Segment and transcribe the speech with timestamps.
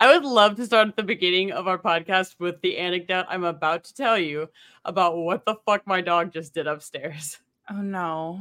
[0.00, 3.42] I would love to start at the beginning of our podcast with the anecdote I'm
[3.42, 4.48] about to tell you
[4.84, 7.38] about what the fuck my dog just did upstairs.
[7.68, 8.40] Oh no.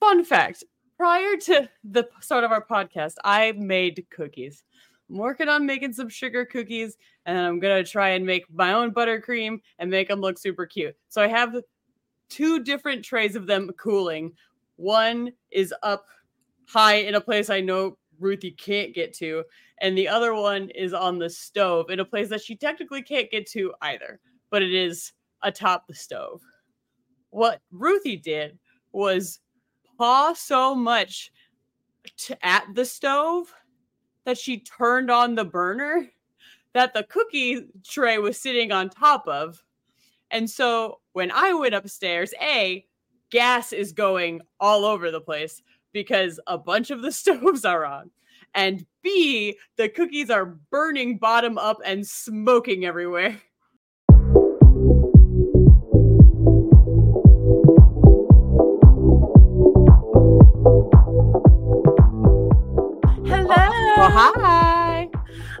[0.00, 0.64] Fun fact
[0.96, 4.64] prior to the start of our podcast, I made cookies.
[5.08, 8.72] I'm working on making some sugar cookies and I'm going to try and make my
[8.72, 10.96] own buttercream and make them look super cute.
[11.08, 11.54] So I have
[12.28, 14.32] two different trays of them cooling.
[14.74, 16.06] One is up
[16.68, 19.44] high in a place I know Ruthie can't get to,
[19.80, 23.30] and the other one is on the stove in a place that she technically can't
[23.30, 24.20] get to either,
[24.50, 25.12] but it is
[25.42, 26.40] atop the stove.
[27.30, 28.58] What Ruthie did
[28.92, 29.40] was
[29.98, 31.30] paw so much
[32.16, 33.52] to, at the stove
[34.24, 36.08] that she turned on the burner
[36.72, 39.62] that the cookie tray was sitting on top of.
[40.30, 42.84] And so when I went upstairs, A,
[43.30, 45.62] gas is going all over the place
[45.96, 48.10] because a bunch of the stoves are on.
[48.54, 53.40] And B, the cookies are burning bottom up and smoking everywhere.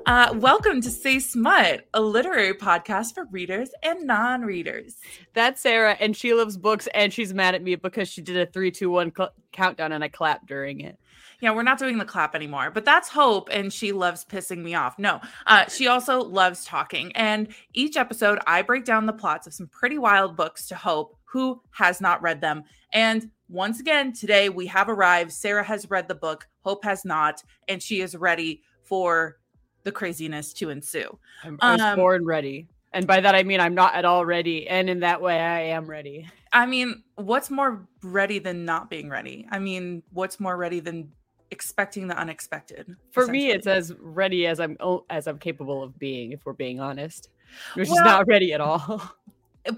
[0.06, 4.98] Uh, welcome to Say Smut, a literary podcast for readers and non readers.
[5.34, 8.46] That's Sarah, and she loves books, and she's mad at me because she did a
[8.46, 10.96] three, two, one cl- countdown, and I clapped during it.
[11.40, 14.76] Yeah, we're not doing the clap anymore, but that's Hope, and she loves pissing me
[14.76, 14.96] off.
[14.96, 17.10] No, uh, she also loves talking.
[17.16, 21.16] And each episode, I break down the plots of some pretty wild books to Hope,
[21.24, 22.62] who has not read them.
[22.92, 25.32] And once again, today we have arrived.
[25.32, 29.38] Sarah has read the book, Hope has not, and she is ready for
[29.86, 31.16] the craziness to ensue.
[31.44, 32.66] I'm, I was Um, born ready.
[32.92, 34.68] And by that, I mean I'm not at all ready.
[34.68, 36.28] And in that way, I am ready.
[36.52, 39.46] I mean, what's more ready than not being ready?
[39.50, 41.12] I mean, what's more ready than
[41.50, 42.96] expecting the unexpected?
[43.12, 44.76] For me, it's as ready as I'm
[45.08, 47.28] as I'm capable of being, if we're being honest.
[47.74, 49.02] Which Well- is not ready at all.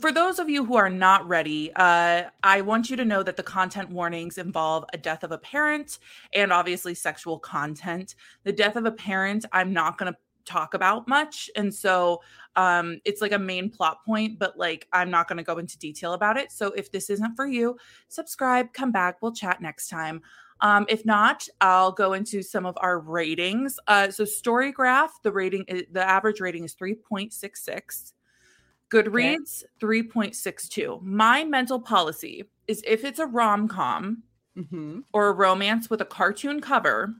[0.01, 3.37] For those of you who are not ready, uh, I want you to know that
[3.37, 5.99] the content warnings involve a death of a parent
[6.33, 8.15] and obviously sexual content.
[8.45, 11.51] The death of a parent, I'm not going to talk about much.
[11.57, 12.23] And so
[12.57, 15.79] um, it's like a main plot point, but like I'm not going to go into
[15.79, 16.51] detail about it.
[16.51, 17.77] So if this isn't for you,
[18.09, 19.21] subscribe, come back.
[19.21, 20.23] We'll chat next time.
[20.61, 23.79] Um, if not, I'll go into some of our ratings.
[23.87, 28.13] Uh, so Storygraph, the rating, the average rating is 3.66.
[28.91, 31.01] Goodreads, 3.62.
[31.03, 34.23] My mental policy is if it's a rom com
[34.57, 35.05] Mhm.
[35.13, 37.15] or a romance with a cartoon cover,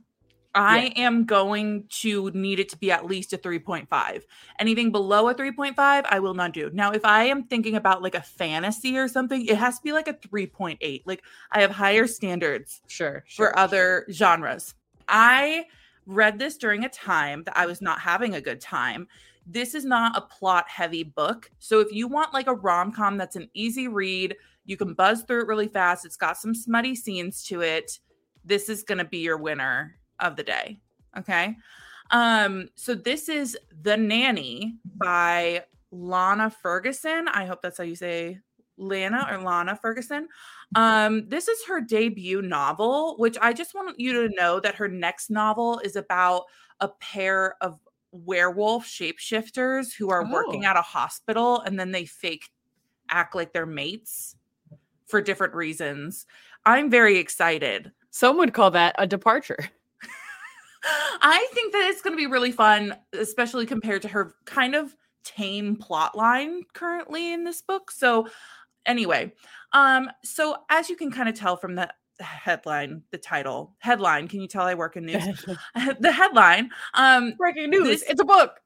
[0.55, 4.25] I am going to need it to be at least a 3.5.
[4.57, 6.71] Anything below a 3.5, I will not do.
[6.73, 9.93] Now, if I am thinking about like a fantasy or something, it has to be
[9.93, 11.03] like a 3.8.
[11.05, 13.23] Like I have higher standards Sure.
[13.27, 14.73] for sure, other genres.
[15.07, 15.67] I
[16.07, 19.07] read this during a time that I was not having a good time.
[19.51, 21.49] This is not a plot heavy book.
[21.57, 25.23] So if you want like a rom com that's an easy read, you can buzz
[25.23, 26.05] through it really fast.
[26.05, 27.99] It's got some smutty scenes to it.
[28.45, 30.79] This is going to be your winner of the day.
[31.17, 31.55] Okay.
[32.11, 37.27] Um, so this is The Nanny by Lana Ferguson.
[37.27, 38.37] I hope that's how you say
[38.77, 40.27] Lana or Lana Ferguson.
[40.75, 44.87] Um, this is her debut novel, which I just want you to know that her
[44.87, 46.43] next novel is about
[46.79, 47.79] a pair of
[48.11, 50.69] werewolf shapeshifters who are working Oh.
[50.69, 52.49] at a hospital and then they fake
[53.09, 54.35] act like they're mates
[55.07, 56.25] for different reasons.
[56.65, 57.91] I'm very excited.
[58.11, 59.57] Some would call that a departure.
[61.21, 64.95] I think that it's going to be really fun, especially compared to her kind of
[65.23, 67.91] tame plot line currently in this book.
[67.91, 68.27] So,
[68.85, 69.33] anyway,
[69.73, 71.91] um, so as you can kind of tell from the
[72.23, 75.45] headline, the title, headline, can you tell I work in news?
[75.99, 77.87] the headline, um, Breaking news.
[77.87, 78.59] This- it's a book.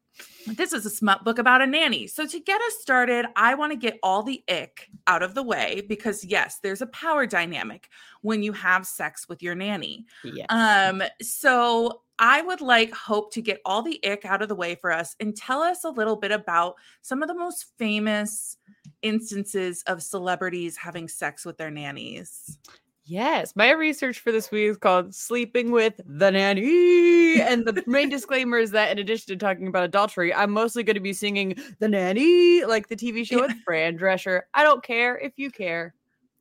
[0.46, 2.06] this is a smut book about a nanny.
[2.06, 5.42] So to get us started, I want to get all the ick out of the
[5.44, 7.90] way because yes, there's a power dynamic
[8.22, 10.06] when you have sex with your nanny.
[10.24, 10.46] Yes.
[10.50, 14.76] Um, so I would like Hope to get all the ick out of the way
[14.76, 18.58] for us and tell us a little bit about some of the most famous
[19.02, 22.60] instances of celebrities having sex with their nannies.
[23.06, 27.42] Yes, my research for this week is called Sleeping with the Nanny.
[27.42, 30.94] And the main disclaimer is that in addition to talking about adultery, I'm mostly going
[30.94, 34.44] to be singing The Nanny, like the TV show with Fran Drescher.
[34.54, 35.94] I don't care if you care.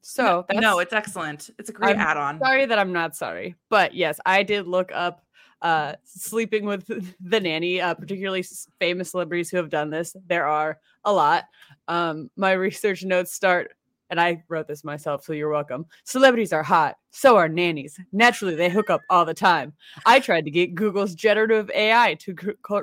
[0.02, 1.50] So that's no, it's excellent.
[1.58, 2.38] It's a great add-on.
[2.38, 3.56] sorry that I'm not sorry.
[3.68, 5.24] But yes, I did look up
[5.62, 6.86] uh sleeping with
[7.20, 8.44] the nanny, uh, particularly
[8.78, 10.14] famous celebrities who have done this.
[10.26, 11.44] There are a lot.
[11.88, 13.72] Um, my research notes start
[14.12, 15.86] and I wrote this myself, so you're welcome.
[16.04, 17.98] Celebrities are hot, so are nannies.
[18.12, 19.72] Naturally, they hook up all the time.
[20.04, 22.80] I tried to get Google's generative AI to cr-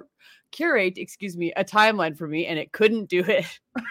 [0.49, 3.45] curate, excuse me, a timeline for me, and it couldn't do it.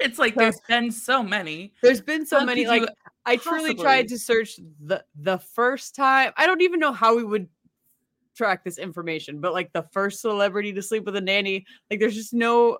[0.00, 1.72] It's like So- there's been so many.
[1.82, 2.88] There's been so How many you like
[3.26, 6.30] I truly tried to search the the first time.
[6.36, 7.48] I don't even know how we would
[8.36, 12.14] track this information, but like the first celebrity to sleep with a nanny, like there's
[12.14, 12.78] just no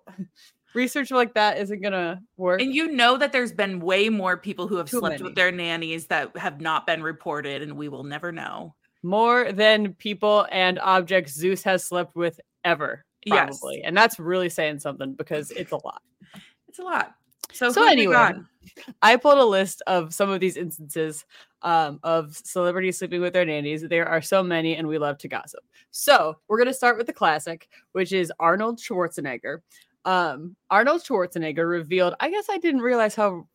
[0.78, 2.62] research like that isn't gonna work.
[2.62, 5.22] And you know that there's been way more people who have Too slept many.
[5.24, 8.74] with their nannies that have not been reported, and we will never know.
[9.02, 13.58] More than people and objects Zeus has slept with ever, Yes.
[13.58, 13.82] probably.
[13.82, 16.02] And that's really saying something because it's a lot.
[16.68, 17.14] It's a lot.
[17.52, 18.32] So, So who have we anyway.
[19.02, 21.24] I pulled a list of some of these instances
[21.62, 23.82] um, of celebrities sleeping with their nannies.
[23.82, 25.64] There are so many, and we love to gossip.
[25.90, 29.58] So we're going to start with the classic, which is Arnold Schwarzenegger.
[30.08, 33.46] Um, Arnold Schwarzenegger revealed, I guess I didn't realize how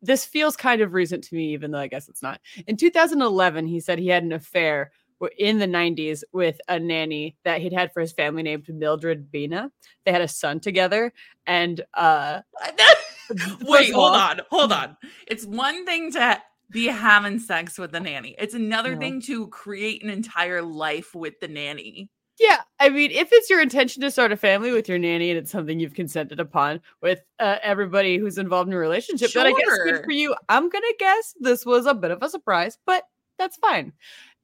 [0.00, 2.40] this feels kind of recent to me, even though I guess it's not.
[2.68, 4.92] In 2011, he said he had an affair
[5.38, 9.72] in the 90s with a nanny that he'd had for his family named Mildred Baena.
[10.04, 11.12] They had a son together,
[11.46, 12.42] and uh,
[13.62, 14.96] Wait, hold on, hold on.
[15.26, 16.40] It's one thing to
[16.70, 18.36] be having sex with the nanny.
[18.38, 19.00] It's another No.
[19.00, 22.10] thing to create an entire life with the nanny.
[22.38, 25.38] Yeah, I mean, if it's your intention to start a family with your nanny and
[25.38, 29.52] it's something you've consented upon with uh, everybody who's involved in a relationship, then I
[29.52, 30.36] guess good for you.
[30.48, 33.04] I'm gonna guess this was a bit of a surprise, but
[33.38, 33.92] that's fine.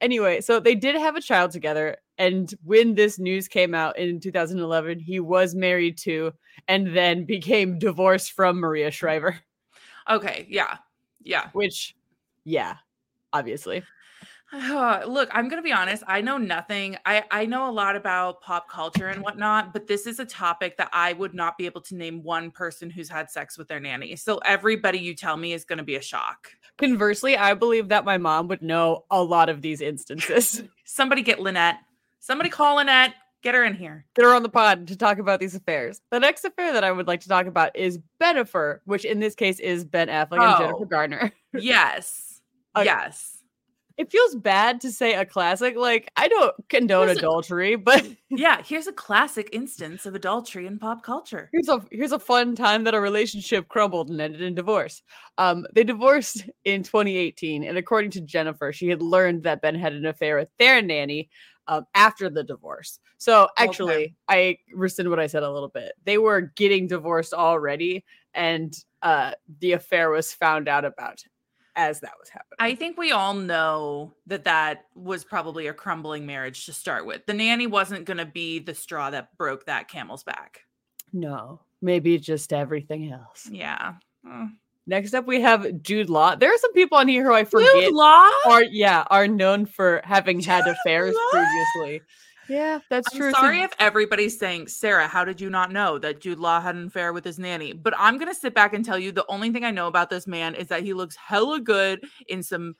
[0.01, 4.19] Anyway, so they did have a child together, and when this news came out in
[4.19, 6.33] 2011, he was married to
[6.67, 9.39] and then became divorced from Maria Shriver,
[10.09, 10.77] Okay, yeah,
[11.23, 11.49] yeah.
[11.53, 11.95] which,
[12.43, 12.75] yeah,
[13.33, 13.83] obviously.
[15.07, 16.03] Look, I'm gonna be honest.
[16.07, 16.97] I know nothing.
[17.05, 20.77] I I know a lot about pop culture and whatnot, but this is a topic
[20.77, 23.79] that I would not be able to name one person who's had sex with their
[23.79, 24.15] nanny.
[24.15, 26.49] So everybody you tell me is gonna be a shock.
[26.77, 30.63] Conversely, I believe that my mom would know a lot of these instances.
[30.85, 31.79] Somebody get Lynette.
[32.19, 33.13] Somebody call Lynette.
[33.41, 34.05] Get her in here.
[34.15, 36.01] get her on the pod to talk about these affairs.
[36.09, 39.35] The next affair that I would like to talk about is Bennifer, which in this
[39.35, 40.57] case is Ben Affleck and oh.
[40.57, 40.85] Jennifer Oh.
[40.85, 41.31] Garner.
[41.53, 42.41] Yes.
[42.75, 42.85] Okay.
[42.85, 43.34] Yes.
[43.97, 45.75] It feels bad to say a classic.
[45.77, 48.61] Like I don't condone Listen- adultery, but Yeah.
[48.63, 51.49] Here's a classic instance of adultery in pop culture.
[51.53, 55.01] here's a here's a fun time that a relationship crumbled and ended in divorce.
[55.37, 59.93] Um, they divorced in 2018, and according to Jennifer, she had learned that Ben had
[59.93, 61.29] an affair with their nanny
[61.67, 62.99] um, after the divorce.
[63.17, 65.93] So actually, I rescind what I said a little bit.
[66.03, 68.03] They were getting divorced already,
[68.33, 69.31] and uh,
[69.61, 71.23] the affair was found out about
[71.75, 72.57] as that was happening.
[72.59, 77.25] I think we all know that that was probably a crumbling marriage to start with.
[77.25, 80.61] The nanny wasn't going to be the straw that broke that camel's back.
[81.13, 83.47] no, maybe just everything else.
[83.51, 83.93] Yeah.
[84.25, 84.51] Mm.
[84.87, 86.35] Next up, we have Jude Law.
[86.35, 87.71] There are some people on here who I forget.
[87.73, 88.29] Jude Law?
[88.45, 91.29] are yeah are known for having had affairs Law?
[91.31, 92.01] previously.
[92.49, 93.31] Yeah, that's I'm true.
[93.31, 96.75] So- sorry if everybody's saying, Sarah, how did you not know that Jude Law had
[96.75, 97.73] an affair with his nanny?
[97.73, 100.27] But I'm gonna sit back and tell you the only thing I know about this
[100.27, 102.75] man is that he looks hella good in some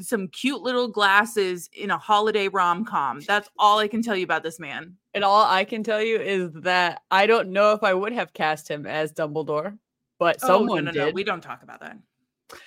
[0.00, 3.20] some cute little glasses in a holiday rom com.
[3.20, 4.96] That's all I can tell you about this man.
[5.14, 8.32] and all I can tell you is that I don't know if I would have
[8.32, 9.78] cast him as Dumbledore,
[10.18, 11.04] but Oh, someone no, no, no.
[11.06, 11.14] did.
[11.14, 11.96] We don't talk about that.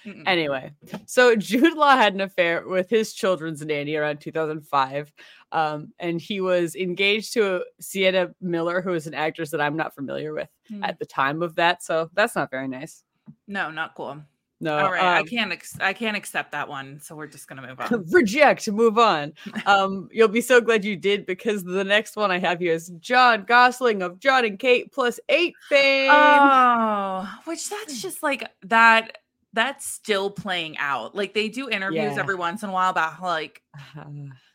[0.06, 0.24] Mm-mm.
[0.26, 0.72] Anyway,
[1.06, 5.14] so Jude Law had an affair with his children's nanny around 2005.
[5.52, 9.96] Um, and he was engaged to Sienna Miller, who is an actress that I'm not
[9.96, 10.88] familiar with Mm.
[10.88, 11.82] at the time of that.
[11.82, 13.04] So that's not very nice.
[13.48, 14.20] no, not cool.
[14.62, 15.52] No, All right, I um, can't.
[15.54, 17.00] Ex- I can't accept that one.
[17.00, 18.06] So we're just gonna move on.
[18.12, 19.32] reject move on
[19.66, 22.90] um you'll be so glad you did because the next one i have here is
[23.00, 29.20] john gosselin of john and kate plus eight fame Oh, which that's just like that.
[29.54, 31.16] That's still playing out.
[31.16, 32.20] Like they do interviews Yeah.
[32.20, 33.62] every once in a while about like
[33.98, 34.04] Uh,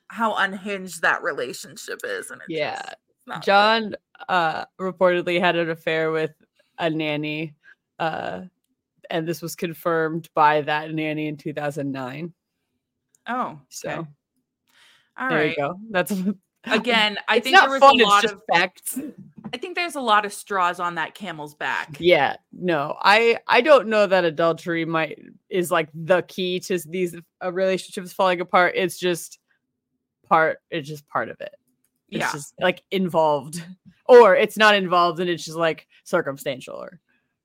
[0.08, 2.76] how unhinged that relationship is, and Yeah.
[2.82, 3.94] just- john
[4.28, 6.32] uh reportedly had an affair with
[6.78, 7.54] a nanny
[7.98, 8.42] uh
[9.08, 12.32] and this was confirmed by that nanny in 2009 good.
[13.26, 14.08] Oh, so okay.
[15.16, 15.50] all there right.
[15.50, 16.12] you go that's
[16.66, 18.42] Again, I think not there was fun a lot of.
[18.52, 18.98] facts
[19.54, 21.96] I think there's a lot of straws on that camel's back.
[22.00, 25.18] yeah no i i don't know that adultery might
[25.48, 29.38] is like the key to these uh, relationships falling apart it's just
[30.28, 31.54] part it's just part of it
[32.10, 32.32] it's Yeah.
[32.32, 33.64] just like involved
[34.06, 37.00] or it's not involved and it's just like circumstantial or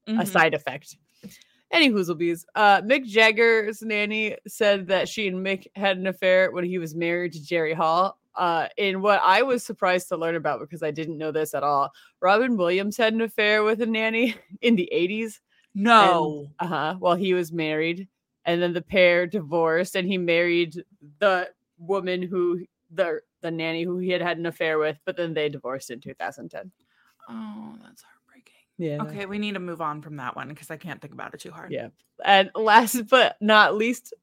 [0.07, 0.27] a Mhm.
[0.27, 0.97] side effect
[1.71, 2.45] any bees.
[2.55, 6.95] uh mick jagger's nanny said that she and mick had an affair when he was
[6.95, 10.91] married to jerry hall uh in what i was surprised to learn about because i
[10.91, 14.89] didn't know this at all robin williams had an affair with a nanny in the
[14.93, 15.39] 80s
[15.73, 16.47] No.
[16.59, 18.07] uh-huh while he was married
[18.45, 20.83] and then the pair divorced and he married
[21.19, 25.33] the woman who the the nanny who he had had an affair with, but then
[25.33, 26.71] they divorced in 2010.
[27.29, 28.53] Oh, that's heartbreaking.
[28.77, 29.01] Yeah.
[29.03, 31.39] Okay, we need to move on from that one because I can't think about it
[31.39, 31.71] too hard.
[31.71, 31.89] Yeah.
[32.25, 34.13] And last but not least,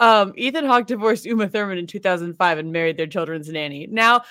[0.00, 3.86] um, Ethan Hawke divorced Uma Thurman in 2005 and married their children's nanny.
[3.86, 4.22] Now,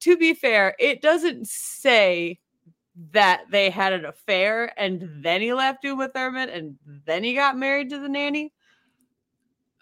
[0.00, 2.38] to be fair, it doesn't say
[3.12, 7.56] that they had an affair and then he left Uma Thurman and then he got
[7.56, 8.52] married to the nanny.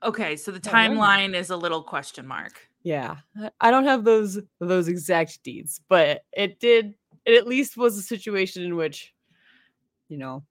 [0.02, 0.96] Okay, so the Yeah, why not?
[1.30, 2.68] timeline is a little question mark.
[2.82, 6.94] Yeah, I- I don't have those those exact deeds, but it did.
[7.24, 9.14] It at least was a situation in which,
[10.10, 10.44] you know,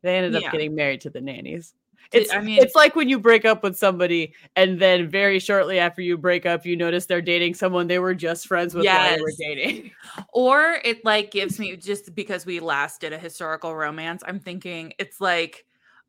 [0.00, 0.46] they ended Yeah.
[0.46, 1.74] up getting married to the nannies.
[2.10, 5.78] It's I mean- it's like when you break up with somebody and then very shortly
[5.78, 9.16] after you break up, you notice they're dating someone they were just friends with while
[9.16, 9.90] they were dating.
[10.32, 14.92] Or it like gives me just because we last did a historical romance, I'm thinking
[14.98, 15.64] it's like,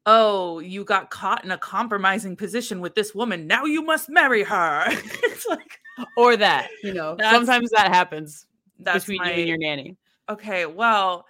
[0.05, 3.47] oh, you got caught in a compromising position with this woman.
[3.47, 4.85] Now you must marry her.
[4.89, 5.79] it's like
[6.17, 8.45] or that, you know, sometimes that happens
[8.83, 9.97] between my, you and your nanny.
[10.29, 11.25] Okay, well,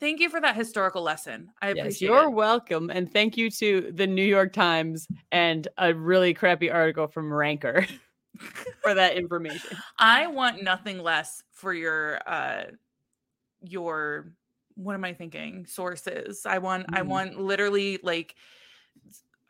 [0.00, 1.50] thank you for that historical lesson.
[1.62, 1.76] I appreciate.
[1.76, 2.30] Yes, appreciate you're it.
[2.30, 2.90] welcome.
[2.90, 7.86] And thank you to the New York Times and a really crappy article from Ranker
[8.82, 9.76] for that information.
[9.98, 12.64] I want nothing less for your uh
[13.62, 14.32] your
[14.74, 15.64] what am I thinking?
[15.66, 16.44] Sources.
[16.44, 17.06] I want I Mhm.
[17.06, 18.34] want literally like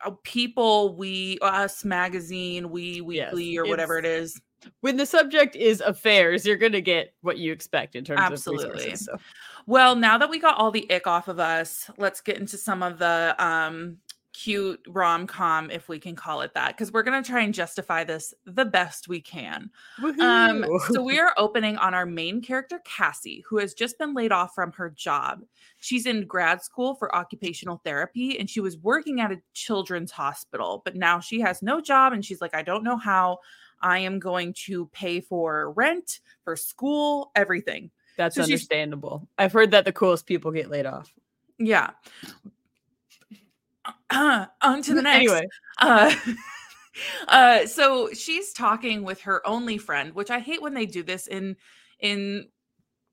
[0.05, 4.39] uh, people we us magazine we Yes, weekly or whatever it's-
[4.81, 8.65] When the subject is affairs, you're going to get what you expect in terms Absolutely.
[8.65, 9.05] of resources.
[9.05, 9.17] So.
[9.67, 12.81] Well now that we got all the ick off of us let's get into some
[12.81, 13.97] of the um
[14.33, 18.03] cute rom-com if we can call it that because we're going to try and justify
[18.03, 19.71] this the best we can
[20.21, 24.31] Um, so we are opening on our main character, Cassie, who has just been laid
[24.31, 25.41] off from her job.
[25.79, 30.83] She's in grad school for occupational therapy and she was working at a children's hospital,
[30.85, 33.39] but now she has no job and she's like, I don't know how
[33.81, 37.89] I am going to pay for rent, for school, everything.
[38.17, 39.27] That's so understandable.
[39.37, 41.13] I've heard that the coolest people get laid off.
[41.59, 41.91] Yeah.
[44.11, 45.17] on to the next.
[45.17, 45.47] Anyway,
[45.79, 46.13] uh,
[47.27, 51.27] uh so she's talking with her only friend which i hate when they do this
[51.27, 51.55] in
[51.99, 52.47] in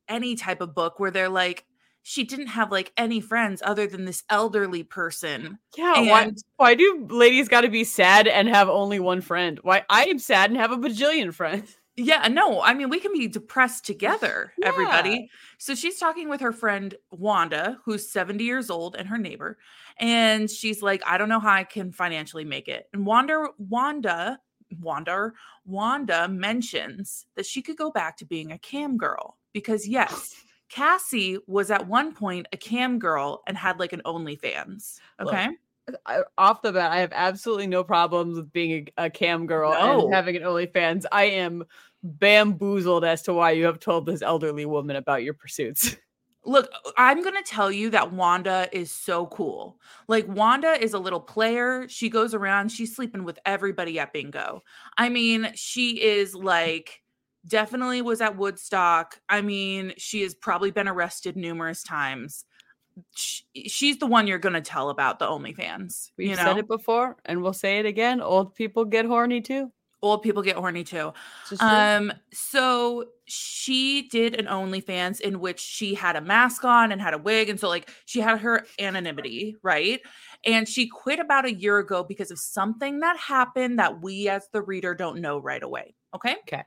[0.09, 1.67] any type of book where they're like
[2.03, 7.07] she didn't have like any friends other than this elderly person yeah, why, why do
[7.11, 9.59] ladies got to be sad and have only one friend?
[9.63, 11.77] Why I am sad and have a bajillion friends.
[11.97, 14.69] yeah no i mean we can be depressed together Yeah.
[14.69, 15.31] everybody.
[15.59, 19.59] So she's talking with her friend wanda who's 70 years old and her neighbor
[19.99, 22.89] and she's like i don't know how i can financially make it.
[22.93, 24.41] And wanda wanda
[24.81, 25.33] wanda
[25.65, 30.35] wanda mentions that she could go back to being a cam girl because yes
[30.69, 35.45] cassie was at one point a cam girl and had like an onlyfans okay?
[35.45, 35.57] I,
[36.39, 40.05] off the bat, I have absolutely no problems with being a, a cam girl No.
[40.05, 41.05] and having an OnlyFans.
[41.13, 41.65] I am
[42.03, 45.97] bamboozled as to why you have told this elderly woman about your pursuits.
[46.47, 49.81] Look, I'm going to tell you that Wanda is so cool.
[50.09, 51.89] Like, Wanda is a little player.
[51.89, 54.63] She goes around, she's sleeping with everybody at bingo.
[54.99, 57.01] I mean, she is like,
[57.47, 59.19] definitely was at Woodstock.
[59.31, 62.45] I mean, she has probably been arrested numerous times.
[63.15, 66.11] Sh- She's the one you're going to tell about the OnlyFans.
[66.17, 68.21] We've you know, said it before and we'll say it again.
[68.21, 69.73] Old people get horny too.
[70.05, 71.13] old people get horny too.
[71.43, 71.71] It's just true.
[71.71, 77.15] Um, so she did an OnlyFans in which she had a mask on and had
[77.15, 80.01] a wig, and so like she had her anonymity, right?
[80.45, 84.47] And she quit about a year ago because of something that happened that we as
[84.53, 85.95] the reader don't know right away.
[86.15, 86.37] Okay.
[86.43, 86.65] okay.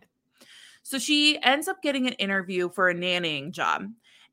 [0.81, 3.87] So she ends up getting an interview for a nannying job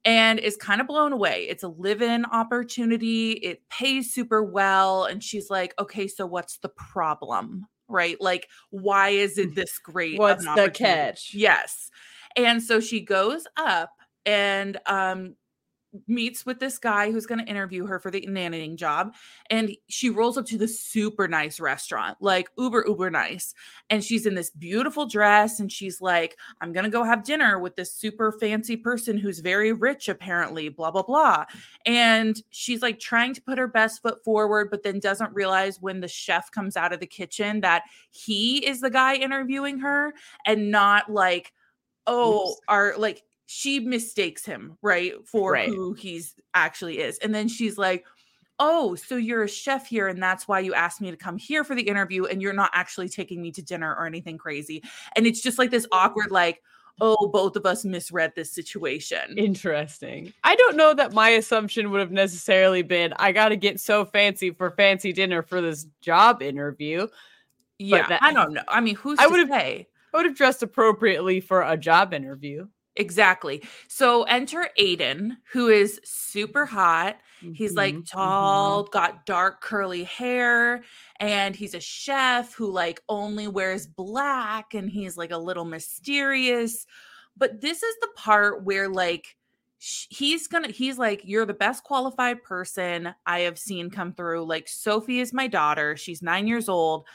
[0.05, 1.47] and is kind of blown away.
[1.49, 5.05] It's a live in opportunity, it pays super well.
[5.05, 7.67] And she's like, okay, so what's the problem?
[7.89, 8.17] Right?
[8.21, 10.19] Like, why is it this great?
[10.19, 11.33] What's the catch?
[11.35, 11.91] Yes.
[12.37, 13.91] And so she goes up
[14.27, 15.37] and um
[16.07, 19.15] meets with this guy who's going to interview her for the nannying job
[19.51, 23.55] and she rolls up to the super nice restaurant like uber uber nice
[23.91, 27.59] and she's in this beautiful dress and she's like i'm going to go have dinner
[27.59, 31.45] with this super fancy person who's very rich apparently blah blah blah
[31.87, 36.01] and she's like trying to put her best foot forward but then doesn't realize when
[36.01, 40.13] the chef comes out of the kitchen that he is the guy interviewing her
[40.47, 41.53] and not like
[42.07, 45.69] oh are like she mistakes him right for Right.
[45.69, 48.05] who he's actually is and then she's like
[48.59, 51.65] oh so you're a chef here and that's why you asked me to come here
[51.65, 54.83] for the interview and you're not actually taking me to dinner or anything crazy
[55.17, 56.63] and it's just like this awkward like
[57.01, 60.33] oh both of us misread this situation Interesting.
[60.45, 64.05] I don't know that my assumption would have necessarily been I got to get so
[64.05, 67.09] fancy for fancy dinner for this job interview.
[67.81, 68.63] Yeah, that- I don't know.
[68.69, 69.89] I mean, who's I would've- say?
[70.13, 72.69] I would have dressed appropriately for a job interview.
[72.97, 73.63] Exactly.
[73.89, 77.19] So enter Aiden, who is super hot.
[77.53, 80.85] He's like Mhm, tall, got dark curly hair,
[81.21, 86.87] and he's a chef who like only wears black and he's like a little mysterious.
[87.37, 89.37] But this is the part where like
[89.79, 94.45] he's gonna he's like you're the best qualified person I have seen come through.
[94.47, 95.97] Like Sophie is my daughter.
[95.97, 97.07] She's 9 years old.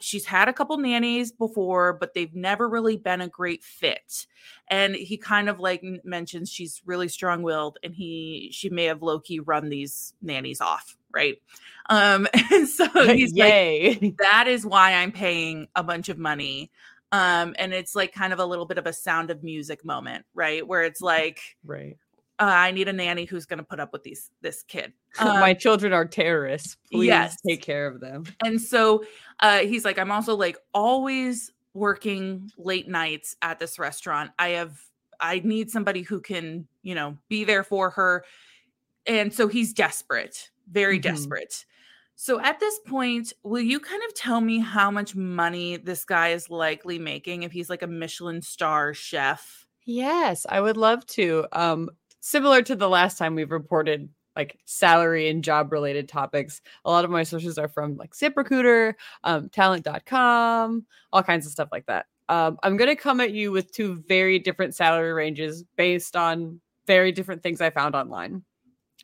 [0.00, 4.26] She's had a couple nannies before, but they've never really been a great fit.
[4.68, 9.40] And he kind of like mentions she's really strong-willed and he she may have low-key
[9.40, 11.36] run these nannies off right?
[11.88, 16.70] Um and so he's like that is why i'm paying a bunch of money.
[17.12, 20.24] Um and it's like kind of a little bit of a sound of music moment
[20.34, 20.66] right?
[20.66, 21.96] Where it's like right.
[22.40, 25.38] Uh, i need a nanny who's going to put up with these this kid Um,
[25.38, 26.76] My children are terrorists.
[26.90, 27.36] Please yes.
[27.46, 28.24] take care of them.
[28.44, 29.04] And so
[29.38, 34.32] uh, he's like, I'm also like always working late nights at this restaurant.
[34.40, 34.80] I have,
[35.20, 38.24] I need somebody who can, you know, be there for her.
[39.06, 41.02] And so he's desperate, very Mhm.
[41.02, 41.64] desperate.
[42.16, 46.30] So at this point, will you kind of tell me how much money this guy
[46.30, 49.64] is likely making if he's like a Michelin star chef?
[49.84, 51.46] Yes, I would love to.
[51.52, 51.90] Um,
[52.24, 57.04] similar to the last time we've reported like salary and job related topics, a lot
[57.04, 62.06] of my sources are from like ZipRecruiter, um, talent.com, all kinds of stuff like that.
[62.30, 66.62] Um, I'm going to come at you with two very different salary ranges based on
[66.86, 68.42] very different things I found online.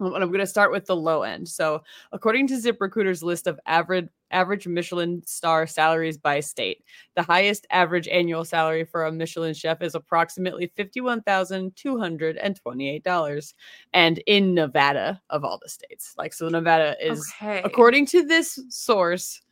[0.01, 1.47] And I'm going to start with the low end.
[1.47, 6.85] So, according to ZipRecruiter's list of average average Michelin star salaries by state,
[7.15, 13.55] the highest average annual salary for a Michelin chef is approximately $51,228.
[13.93, 17.61] And in Nevada, of all the states, like, so Nevada is, okay.
[17.65, 19.43] according to this source,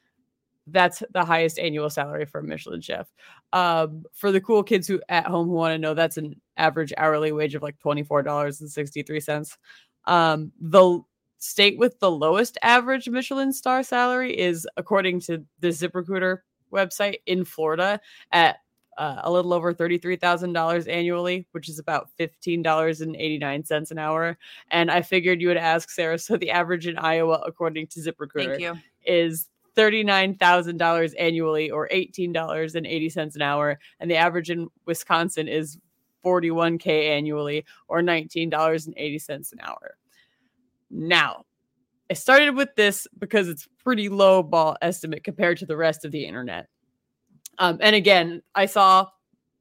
[0.70, 3.08] that's the highest annual salary for a Michelin chef.
[3.52, 6.92] Um, for the cool kids who at home who want to know, that's an average
[6.96, 9.56] hourly wage of like $24.63.
[10.04, 11.00] Um, the
[11.38, 16.38] state with the lowest average Michelin star salary is, according to the ZipRecruiter
[16.72, 18.00] website, in Florida
[18.32, 18.58] at
[18.98, 24.36] uh, a little over $33,000 annually, which is about $15.89 an hour.
[24.72, 26.18] And I figured you would ask, Sarah.
[26.18, 28.58] So the average in Iowa, according to ZipRecruiter,
[29.06, 33.78] is $39,000 annually or $18.80 an hour.
[34.00, 35.78] And the average in Wisconsin is
[36.24, 39.96] 41K annually or $19.80 an hour.
[40.90, 41.44] Now,
[42.10, 46.12] I started with this because it's pretty low ball estimate compared to the rest of
[46.12, 46.68] the internet.
[47.58, 49.08] Um, and again, I saw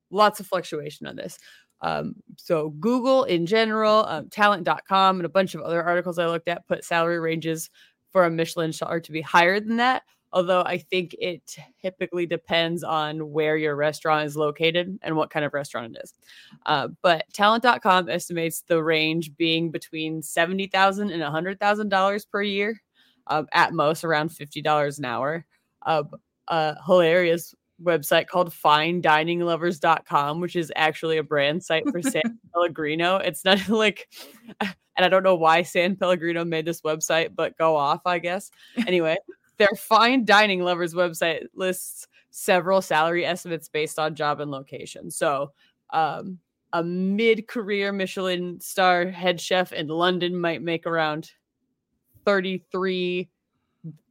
[0.09, 1.37] lots of fluctuation on this.
[1.81, 6.47] Um, so Google in general, um, talent.com, and a bunch of other articles I looked
[6.47, 7.69] at put salary ranges
[8.11, 10.03] for a Michelin star to be higher than that.
[10.33, 15.45] Although I think it typically depends on where your restaurant is located and what kind
[15.45, 16.13] of restaurant it is.
[16.65, 22.81] Uh, but talent.com estimates the range being between 70,000 and $100,000 per year,
[23.27, 25.45] uh, at most around $50 an hour.
[25.81, 26.03] Uh,
[26.49, 33.17] a hilarious website called finedininglovers.com, which is actually a brand site for San Pellegrino.
[33.17, 34.07] It's not like,
[34.61, 38.49] and I don't know why San Pellegrino made this website, but go off, I guess.
[38.87, 39.17] Anyway,
[39.57, 45.09] their Fine Dining Lovers website lists several salary estimates based on job and location.
[45.09, 45.51] So,
[45.91, 46.39] um,
[46.73, 51.31] a mid-career Michelin star head chef in London might make around
[52.25, 53.29] thirty-three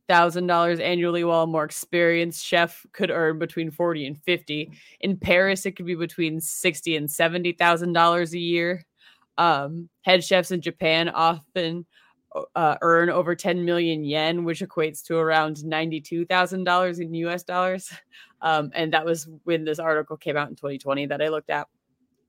[0.08, 4.70] thousand dollars annually, while a more experienced chef could earn between forty and fifty.
[5.00, 8.84] In Paris, it could be between sixty and seventy thousand dollars a year.
[9.36, 11.84] Um, head chefs in Japan often
[12.54, 17.92] uh, earn over 10 million yen, which equates to around $92,000 in US dollars.
[18.42, 21.68] Um, and that was when this article came out in 2020 that I looked at.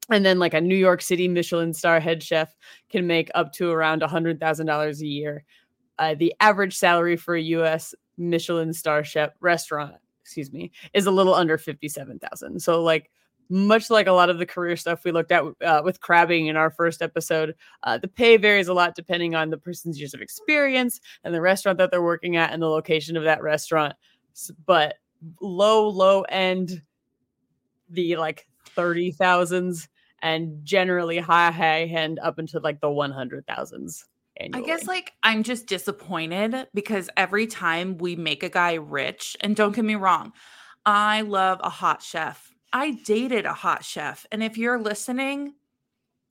[0.10, 2.56] And then, like a New York City Michelin star head chef
[2.90, 5.44] can make up to around $100,000 a year.
[6.00, 11.12] Uh, the average salary for a US Michelin star chef restaurant, excuse me, is a
[11.12, 12.62] little under 57,000.
[12.62, 13.12] So, like,
[13.50, 16.56] much like a lot of the career stuff we looked at uh, with crabbing in
[16.56, 20.22] our first episode, uh, the pay varies a lot depending on the person's years of
[20.22, 23.96] experience and the restaurant that they're working at and the location of that restaurant.
[24.66, 24.96] But
[25.42, 26.82] low, low end,
[27.90, 29.88] the like 30,000s
[30.22, 34.04] and generally high, high end up into like the 100,000s.
[34.54, 39.56] I guess like I'm just disappointed because every time we make a guy rich, and
[39.56, 40.32] don't get me wrong,
[40.86, 42.54] I love a hot chef.
[42.74, 45.56] I dated a hot chef, and if you're listening,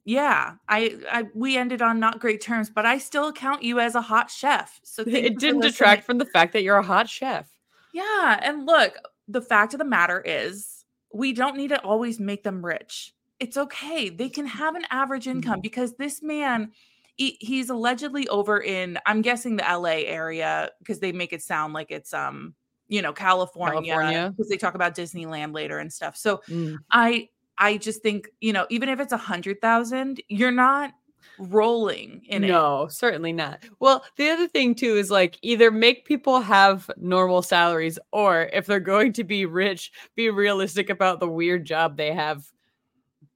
[0.05, 3.95] yeah, I, I we ended on not great terms, but I still count you as
[3.95, 4.81] a hot chef.
[4.85, 7.49] So it didn't detract from the fact that you're a hot chef.
[7.93, 8.95] Yeah, and look,
[9.27, 13.15] the fact of the matter is, we don't need to always make them rich.
[13.41, 14.09] It's okay.
[14.09, 15.63] They can have an average income Mhm.
[15.63, 16.73] because this man,
[17.17, 21.73] he, he's allegedly over in, I'm guessing the LA area because they make it sound
[21.75, 22.55] like it's, um,
[22.89, 26.17] you know, California because they talk about Disneyland later and stuff.
[26.17, 26.79] So Mm.
[26.91, 30.93] I, I just think, you know, even if it's a hundred thousand, you're not
[31.39, 32.49] rolling in it.
[32.49, 33.63] no, certainly not.
[33.81, 38.67] Well, the other thing too is like either make people have normal salaries, or if
[38.67, 42.47] they're going to be rich, be realistic about the weird job they have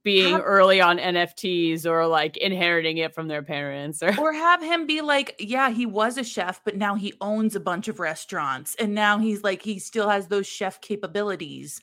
[0.02, 4.62] being Have- early on NFTs or like inheriting it from their parents or or have
[4.62, 8.00] him be like yeah he was a chef but now he owns a bunch of
[8.00, 11.82] restaurants and now he's like he still has those chef capabilities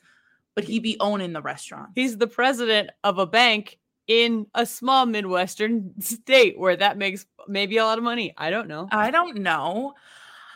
[0.55, 3.77] but he be owning the restaurant he's the president of a bank
[4.07, 8.33] in a small midwestern state where that makes maybe a lot of money.
[8.37, 8.87] I don't know.
[8.91, 9.93] i don't know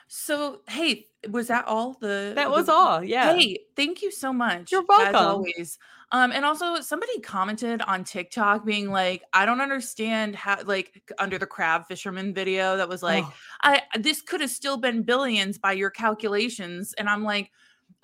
[0.07, 3.03] so hey was that all the that was the- all.
[3.03, 3.35] Yeah.
[3.35, 4.71] Hey, thank you so much.
[4.71, 5.15] You're As welcome.
[5.17, 5.77] always.
[6.13, 11.37] Um, and also somebody commented on TikTok being like, I don't understand how like under
[11.37, 15.57] the crab fisherman video that was like, Oh, I this could have still been billions
[15.57, 16.93] by your calculations.
[16.97, 17.51] And I'm like,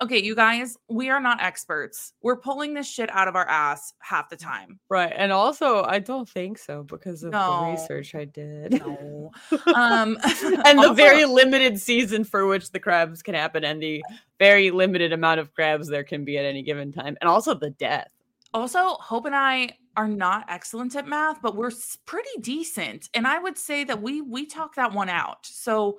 [0.00, 2.12] okay, you guys, we are not experts.
[2.22, 4.78] We're pulling this shit out of our ass half the time.
[4.88, 5.12] right.
[5.16, 7.60] And also, I don't think so because of No.
[7.64, 8.80] the research I did.
[8.80, 9.32] No.
[9.74, 10.16] um
[10.64, 14.02] and the also- very limited season for which the crabs can happen and the
[14.38, 17.70] very limited amount of crabs there can be at any given time and also the
[17.70, 18.08] death
[18.54, 21.72] Also, Hope and I are not excellent at math, but we're
[22.06, 23.08] pretty decent.
[23.14, 25.44] And I would say that we we talk that one out.
[25.44, 25.98] So,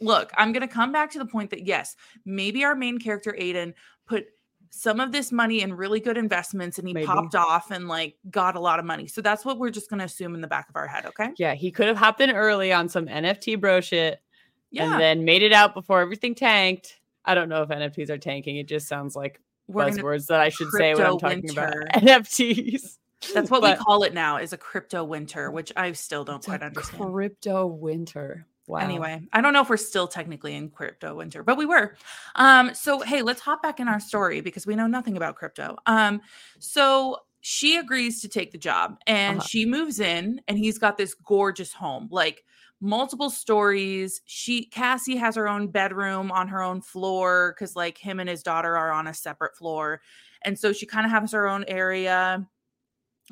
[0.00, 3.34] look, I'm going to come back to the point that yes, maybe our main character
[3.38, 3.74] Aiden
[4.06, 4.26] put
[4.72, 7.04] some of this money in really good investments and he Maybe.
[7.06, 9.08] popped off and like got a lot of money.
[9.08, 11.30] So that's what we're just going to assume in the back of our head, okay?
[11.38, 14.22] yeah he could have hopped in early on some nft bro shit
[14.70, 14.92] Yeah.
[14.92, 18.58] and then made it out before everything tanked i don't know if nfts are tanking
[18.58, 22.96] it just sounds like we're buzzwords that i should say when i'm talking about nfts
[23.34, 26.44] that's what but- we call it now is a crypto winter, which I still don't
[26.44, 27.12] quite understand.
[27.12, 31.56] crypto winter wow Anyway, I don't know if we're still technically in crypto winter, but
[31.58, 31.96] we were.
[32.36, 35.76] Um, so hey, let's hop back in our story because we know nothing about crypto.
[35.86, 36.20] Um,
[36.58, 39.46] so she agrees to take the job and Uh-huh.
[39.46, 42.44] she moves in, and he's got this gorgeous home, like
[42.80, 44.22] multiple stories.
[44.26, 48.42] She Cassie has her own bedroom on her own floor because like him and his
[48.42, 50.00] daughter are on a separate floor.
[50.42, 52.46] And so she kind of has her own area.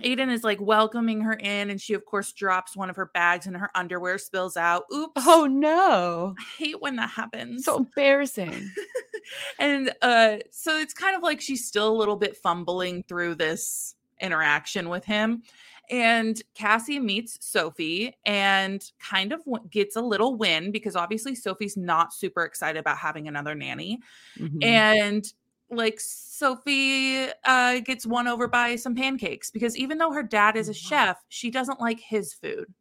[0.02, 3.46] Aiden is like welcoming her in, and she, of course, drops one of her bags
[3.46, 4.84] and her underwear spills out.
[4.94, 5.12] Oops.
[5.26, 7.64] oh no I hate when that happens.
[7.64, 8.70] so embarrassing
[9.58, 13.94] and uh, so it's kind of like she's still a little bit fumbling through this
[14.20, 15.42] interaction with him.
[15.90, 21.78] And Cassie meets Sophie and kind of w- gets a little win because obviously Sophie's
[21.78, 23.98] not super excited about having another nanny.
[24.38, 24.62] Mhm.
[24.62, 25.32] And
[25.70, 30.68] like Sophie uh, gets won over by some pancakes because even though her dad is
[30.68, 30.74] a Wow.
[30.74, 32.72] chef, she doesn't like his food,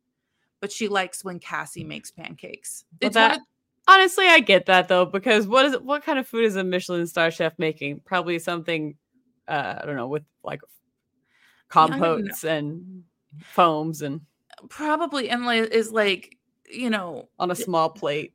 [0.61, 2.85] but she likes when Cassie makes pancakes.
[3.01, 3.43] Well, It's that- of-
[3.89, 7.07] Honestly, I get that though, because what is what kind of food is a Michelin
[7.07, 8.01] star chef making?
[8.01, 8.95] Probably something
[9.47, 10.59] uh I don't know, with like
[11.69, 13.03] compotes and
[13.41, 14.21] foams and
[14.69, 16.37] probably and like is like
[16.69, 18.33] you know on a small plate.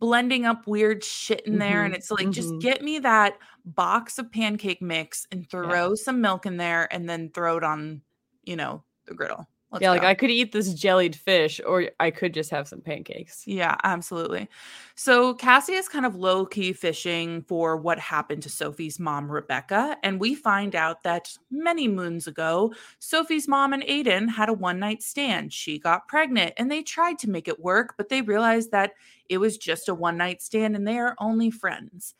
[0.00, 2.60] Blending up weird shit in there and Mhm, it's like just mhm.
[2.60, 7.30] get me that box of pancake mix and throw some milk in there and then
[7.30, 8.02] throw it on
[8.44, 10.02] you know the griddle Let's yeah, like.
[10.02, 13.46] I could eat this jellied fish or I could just have some pancakes.
[13.46, 14.48] Yeah, absolutely.
[14.94, 19.98] So Cassie is kind of low key fishing for what happened to Sophie's mom, Rebecca.
[20.02, 24.78] And we find out that many moons ago, Sophie's mom and Aiden had a one
[24.78, 25.52] night stand.
[25.52, 28.92] She got pregnant and they tried to make it work, but they realized that
[29.28, 32.14] it was just a one night stand and they are only friends.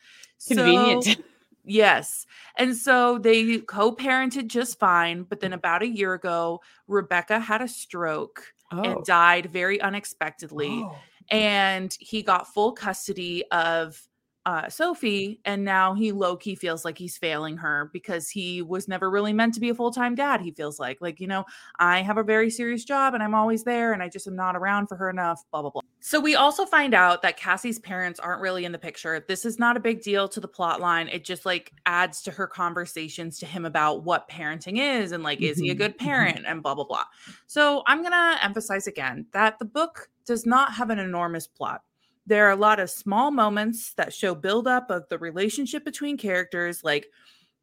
[0.47, 1.03] Convenient.
[1.03, 1.13] So-
[1.69, 2.25] Yes.
[2.57, 5.23] And so they co parented just fine.
[5.23, 8.81] But then about a year ago, Rebecca had a stroke oh.
[8.81, 10.95] and died very unexpectedly Oh.
[11.29, 14.01] and he got full custody of
[14.45, 18.87] uh, Sophie, and now he low key feels like he's failing her because he was
[18.87, 20.41] never really meant to be a full time dad.
[20.41, 21.45] He feels like, like, you know,
[21.77, 24.55] I have a very serious job and I'm always there and I just am not
[24.55, 25.78] around for her enough, blah, blah, blah.
[26.01, 29.23] So we also find out that Cassie's parents aren't really in the picture.
[29.27, 31.09] This is not a big deal to the plot line.
[31.09, 35.43] It just like adds to her conversations to him about what parenting is and like,
[35.43, 35.99] is he a Mhm, good mhm.
[35.99, 37.03] parent and blah, blah, blah.
[37.47, 41.83] So I'm going to emphasize again that the book does not have an enormous plot.
[42.25, 46.81] There are a lot of small moments that show buildup of the relationship between characters.
[46.83, 47.07] Like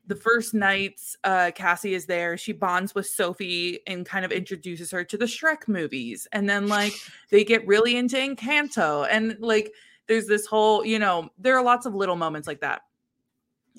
[0.07, 4.91] the first nights uh, Cassie is there, she bonds with Sophie and kind of introduces
[4.91, 6.27] her to the Shrek movies.
[6.33, 6.93] And then, like,
[7.31, 9.07] they get really into Encanto.
[9.11, 9.73] And, like,
[10.07, 12.83] there's this whole, you know, there are lots of little moments like that.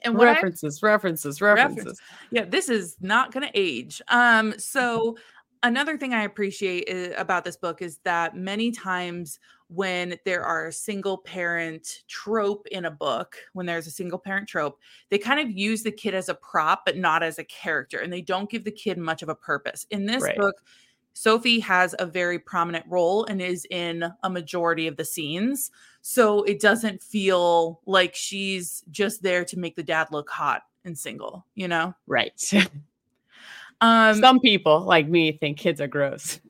[0.04, 2.00] And what I- references, references, references.
[2.30, 4.02] yeah, this is not going to age.
[4.10, 5.18] Um, so
[5.64, 9.40] another thing I appreciate i- about this book is that many times
[9.70, 14.48] when there are a single parent trope in a book, when there's a single parent
[14.48, 18.00] trope, they kind of use the kid as a prop, but not as a character,
[18.00, 19.86] and they don't give the kid much of a purpose.
[19.90, 20.38] In this Right.
[20.38, 20.62] book,
[21.14, 25.72] Sophie has a very prominent role and is in a majority of the scenes.
[26.02, 30.98] So it doesn't feel like she's just there to make the dad look hot and
[30.98, 31.96] single, you know?
[32.06, 32.40] Right.
[33.82, 36.40] Um Some people like me think kids are gross.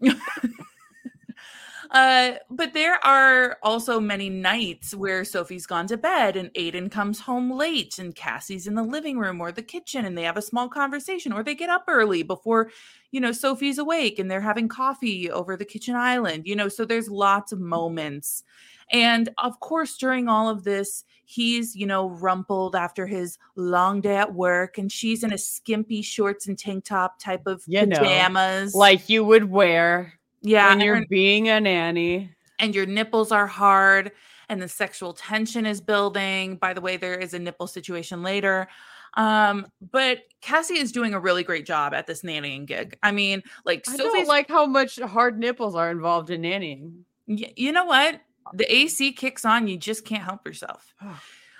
[1.91, 7.21] Uh, but there are also many nights where Sophie's gone to bed and Aiden comes
[7.21, 10.41] home late and Cassie's in the living room or the kitchen and they have a
[10.41, 12.71] small conversation or they get up early before,
[13.11, 16.83] you know, Sophie's awake and they're having coffee over the kitchen island, you know, so
[16.83, 18.43] there's lots of moments.
[18.91, 24.15] And of course, during all of this, he's, you know, rumpled after his long day
[24.15, 27.97] at work and she's in a skimpy shorts and tank top type of You know,
[27.99, 28.73] pajamas.
[28.73, 32.31] Like you would wear yeah, when you're being a nanny.
[32.59, 34.11] and your nipples are hard
[34.47, 36.55] and the sexual tension is building.
[36.55, 38.69] By the way, there is a nipple situation later.
[39.15, 42.97] Um, but Cassie is doing a really great job at this nannying gig.
[43.03, 46.99] I mean, like I Sophie's don't like how much hard nipples are involved in nannying.
[47.27, 48.21] y- you know what?
[48.53, 50.93] The AC kicks on, you just can't help yourself.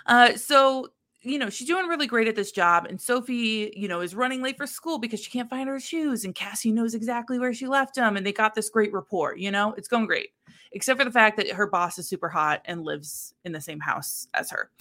[0.06, 0.90] Uh, so
[1.22, 4.42] you know she's doing really great at this job, and Sophie, you know, is running
[4.42, 7.68] late for school because she can't find her shoes, and Cassie knows exactly where she
[7.68, 9.36] left them, and they got this great rapport.
[9.36, 10.30] You know, it's going great,
[10.72, 13.80] except for the fact that her boss is super hot and lives in the same
[13.80, 14.72] house as her.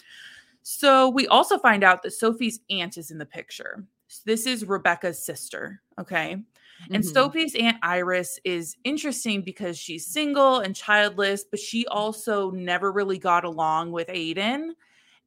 [0.62, 3.84] So we also find out that Sophie's aunt is in the picture.
[4.08, 5.80] So this is Rebecca's sister.
[5.98, 6.42] Okay.
[6.90, 7.12] And Mhm.
[7.12, 13.18] Sophie's Aunt Iris is interesting because she's single and childless, but she also never really
[13.18, 14.70] got along with Aiden.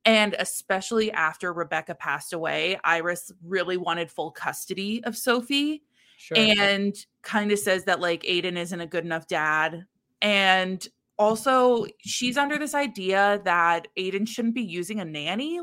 [0.05, 5.83] And especially after Rebecca passed away, Iris really wanted full custody of Sophie
[6.17, 6.37] Sure.
[6.37, 9.85] and kind of says that like Aiden isn't a good enough dad.
[10.21, 15.59] And also, she's under this idea that Aiden shouldn't be using a nanny,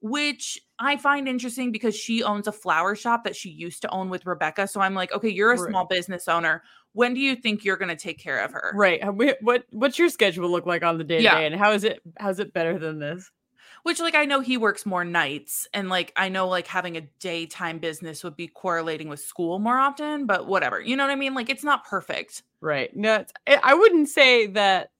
[0.00, 4.10] which I find interesting because she owns a flower shop that she used to own
[4.10, 4.68] with Rebecca.
[4.68, 5.68] So I'm like, okay, you're a Right.
[5.70, 6.62] small business owner.
[6.92, 8.72] When do you think you're going to take care of her?
[8.74, 9.02] right.
[9.42, 12.00] What what's your schedule look like on the day to day, and how is it
[12.18, 13.30] how's it better than this?
[13.84, 17.02] Which, like, I know he works more nights, and like, I know like having a
[17.20, 20.80] daytime business would be correlating with school more often, but whatever.
[20.80, 21.34] You know what I mean?
[21.34, 22.42] Like, it's not perfect.
[22.60, 22.94] Right.
[22.96, 24.90] No, it's- I I wouldn't say that.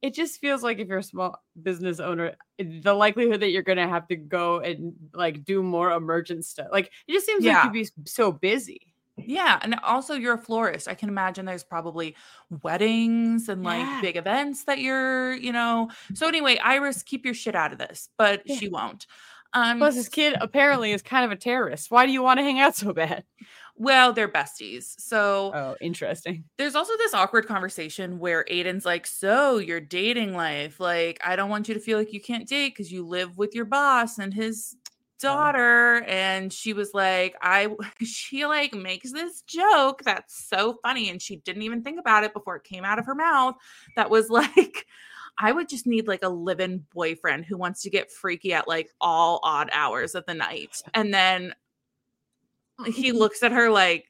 [0.00, 3.88] It just feels like if you're a small business owner, the likelihood that you're gonna
[3.88, 7.72] have to go and like do more emergent stuff, like it just seems like you'd
[7.72, 8.94] be so busy.
[9.16, 10.86] Yeah, and also you're a florist.
[10.86, 12.14] I can imagine there's probably
[12.62, 14.00] weddings and like Yeah.
[14.00, 15.90] big events that you're, you know.
[16.14, 18.56] So anyway, Iris, keep your shit out of this, but Yeah.
[18.56, 19.06] she won't.
[19.54, 21.90] Um Plus, this kid apparently is kind of a terrorist.
[21.90, 23.24] Why do you want to hang out so bad?
[23.78, 24.94] Well, they're besties.
[24.98, 26.44] So Oh, interesting.
[26.58, 31.50] there's also this awkward conversation where Aiden's like, "So, your dating life, like I don't
[31.50, 34.34] want you to feel like you can't date cuz you live with your boss and
[34.34, 34.88] his oh.
[35.20, 37.68] daughter." And she was like, "I
[38.04, 42.34] she like makes this joke that's so funny and she didn't even think about it
[42.34, 43.54] before it came out of her mouth.
[43.96, 44.86] That was like
[45.38, 48.90] I would just need like a live-in boyfriend who wants to get freaky at like
[49.00, 50.82] all odd hours of the night.
[50.94, 51.54] And then
[52.86, 54.06] he looks at her like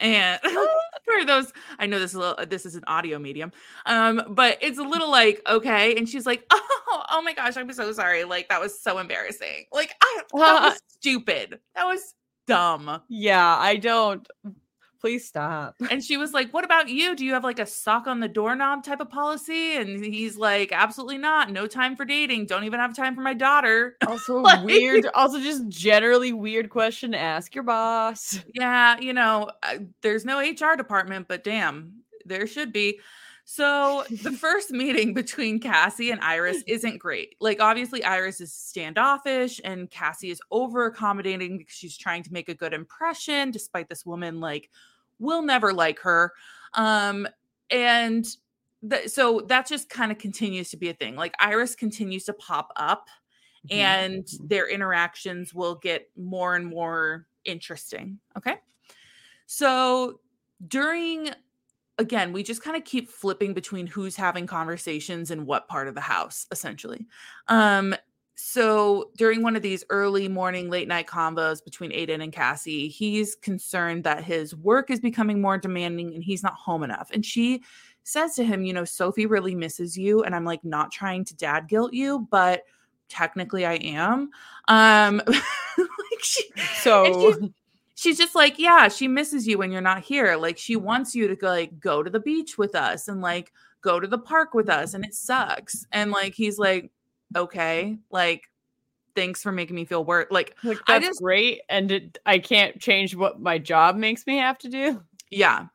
[0.00, 0.40] and
[1.04, 3.52] for those i know this is a little, this is an audio medium
[3.86, 7.72] um but it's a little like okay and she's like oh oh my gosh i'm
[7.72, 12.14] so sorry like that was so embarrassing like i that was stupid that was
[12.46, 14.26] dumb Yeah, I don't.
[15.02, 15.74] Please stop.
[15.90, 18.28] and she was like what about you do you have like a sock on the
[18.28, 22.78] doorknob type of policy and he's like absolutely not no time for dating don't even
[22.78, 25.06] have time for my daughter Also Like- weird.
[25.14, 28.38] Also, just generally weird question to ask your boss.
[28.54, 29.50] Yeah, you know,
[30.02, 33.00] there's no HR department, but damn, there should be.
[33.44, 37.34] So the first meeting between Cassie and Iris isn't great.
[37.40, 42.48] Like, obviously, Iris is standoffish and Cassie is over accommodating because she's trying to make
[42.48, 44.70] a good impression, despite this woman, like,
[45.22, 46.32] will never like her.
[46.74, 47.26] Um,
[47.70, 48.26] and
[48.90, 51.16] th- so that just kind of continues to be a thing.
[51.16, 53.08] Like, Iris continues to pop up
[53.68, 53.78] Mm-hmm.
[53.78, 58.18] and their interactions will get more and more interesting.
[58.36, 58.56] Okay.
[59.46, 60.18] So
[60.66, 61.30] during,
[61.96, 65.94] again, we just kind of keep flipping between who's having conversations and what part of
[65.94, 67.06] the house, essentially.
[67.46, 67.94] Um,
[68.44, 73.36] so during one of these early morning, late night combos between Aiden and Cassie, he's
[73.36, 77.08] concerned that his work is becoming more demanding and he's not home enough.
[77.14, 77.62] And she
[78.02, 80.24] says to him, You know, Sophie really misses you.
[80.24, 82.64] And I'm like, not trying to dad guilt you, but
[83.08, 84.30] technically I am.
[84.66, 86.42] Um, like she,
[86.80, 87.50] So she's,
[87.94, 90.34] she's just like, yeah, she misses you when you're not here.
[90.34, 93.52] Like she wants you to go, like go to the beach with us and like
[93.82, 95.86] go to the park with us, and it sucks.
[95.92, 96.90] And like he's like,
[97.36, 98.44] okay, like
[99.14, 100.26] thanks for making me feel worse.
[100.30, 104.38] Like like that's just- great, and it, I can't change what my job makes me
[104.38, 105.02] have to do.
[105.30, 105.66] Yeah.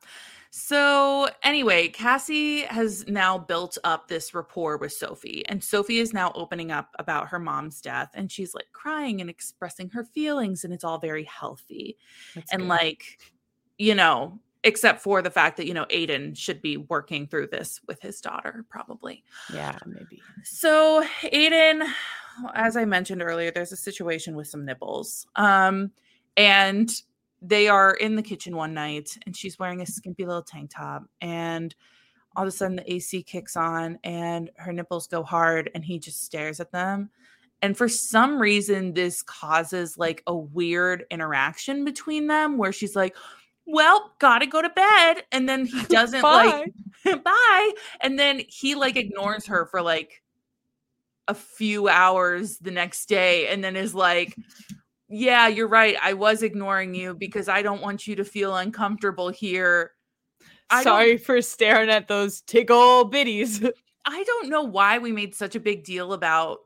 [0.50, 6.32] So, anyway, Cassie has now built up this rapport with Sophie, and Sophie is now
[6.34, 10.72] opening up about her mom's death, and she's like crying and expressing her feelings, and
[10.72, 11.98] it's all very healthy.
[12.34, 12.68] That's and good.
[12.68, 13.20] like,
[13.76, 17.80] you know, except for the fact that, you know, Aiden should be working through this
[17.88, 19.24] with his daughter, probably.
[19.52, 20.20] yeah, maybe.
[20.44, 21.90] So Aiden,
[22.54, 25.26] as I mentioned earlier, there's a situation with some nipples.
[25.36, 25.90] Um,
[26.36, 26.90] and
[27.40, 31.04] they are in the kitchen one night and she's wearing a skimpy little tank top
[31.20, 31.74] and
[32.36, 35.98] all of a sudden the AC kicks on and her nipples go hard and he
[35.98, 37.10] just stares at them.
[37.62, 43.16] And for some reason, this causes like a weird interaction between them where she's like,
[43.68, 45.24] well, gotta go to bed.
[45.30, 46.66] And then he doesn't like Bye.
[47.24, 50.22] bye and then he like ignores her for like
[51.26, 54.34] a few hours the next day and then is like
[55.08, 59.28] yeah you're right i was ignoring you because i don't want you to feel uncomfortable
[59.28, 59.92] here
[60.70, 63.70] I Sorry for staring at those tickle bitties.
[64.04, 66.58] i don't know why we made such a big deal about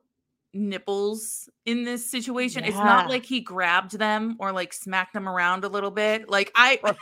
[0.54, 5.64] nipples in this situation it's not like he grabbed them or like smacked them around
[5.64, 6.78] a little bit like i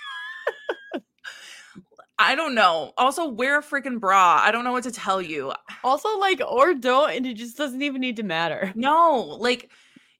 [2.23, 2.93] I don't know.
[2.99, 4.39] Also, wear a freaking bra.
[4.43, 5.55] I don't know what to tell you.
[5.83, 8.75] also, like, or don't, and it just doesn't even need to matter.
[8.77, 9.71] No, like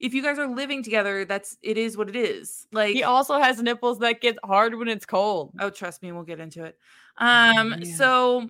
[0.01, 2.67] if you guys are living together, that's it is what it is.
[2.71, 5.53] Like He also has nipples that get hard when it's cold.
[5.59, 6.77] oh, trust me, we'll get into it.
[7.17, 7.95] Um, yeah.
[7.95, 8.49] so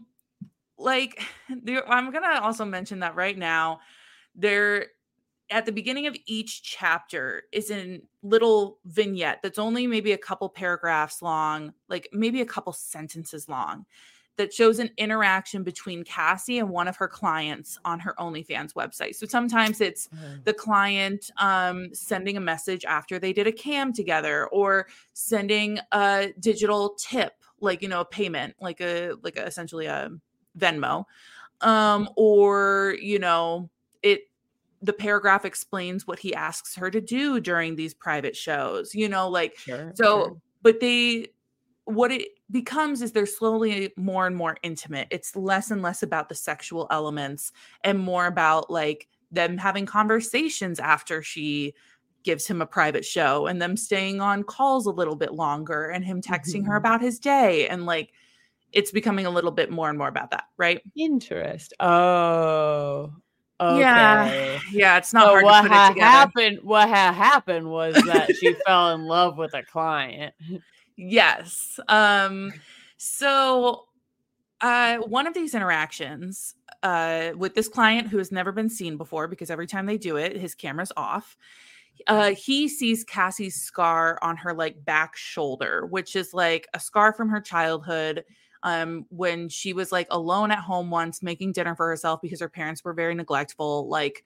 [0.77, 3.81] like I'm gonna also mention that right now,
[4.35, 4.87] there
[5.49, 10.47] at the beginning of each chapter is a little vignette that's only maybe a couple
[10.47, 13.85] paragraphs long, like maybe a couple sentences long,
[14.37, 19.15] that shows an interaction between Cassie and one of her clients on her OnlyFans website.
[19.15, 20.07] So sometimes it's
[20.45, 26.33] the client um, sending a message after they did a cam together or sending a
[26.39, 30.09] digital tip like you know a payment like a like a, essentially a
[30.57, 31.05] venmo
[31.61, 33.69] um or you know
[34.03, 34.21] it
[34.81, 39.29] the paragraph explains what he asks her to do during these private shows you know
[39.29, 39.91] like Sure.
[39.95, 40.37] so sure.
[40.61, 41.27] but they
[41.85, 46.29] what it becomes is they're slowly more and more intimate it's less and less about
[46.29, 47.51] the sexual elements
[47.83, 51.73] and more about like them having conversations after she
[52.23, 56.05] gives him a private show and them staying on calls a little bit longer and
[56.05, 56.77] him texting her Mhm.
[56.77, 58.13] about his day and like
[58.73, 61.73] it's becoming a little bit more and more about that right interest.
[61.79, 63.11] Oh.
[63.61, 63.79] Okay.
[63.79, 66.59] yeah yeah it's not So hard what to put it had together happened?
[66.63, 70.33] What had happened was that she fell in love with a client.
[70.97, 71.79] Yes.
[71.87, 72.51] Um
[72.97, 73.85] so
[74.59, 79.27] uh one of these interactions uh with this client who has never been seen before
[79.27, 81.37] because every time they do it his camera's off.
[82.07, 87.13] Uh he sees Cassie's scar on her like back shoulder, which is like a scar
[87.13, 88.23] from her childhood
[88.63, 92.49] um when she was like alone at home once making dinner for herself because her
[92.49, 94.23] parents were very neglectful like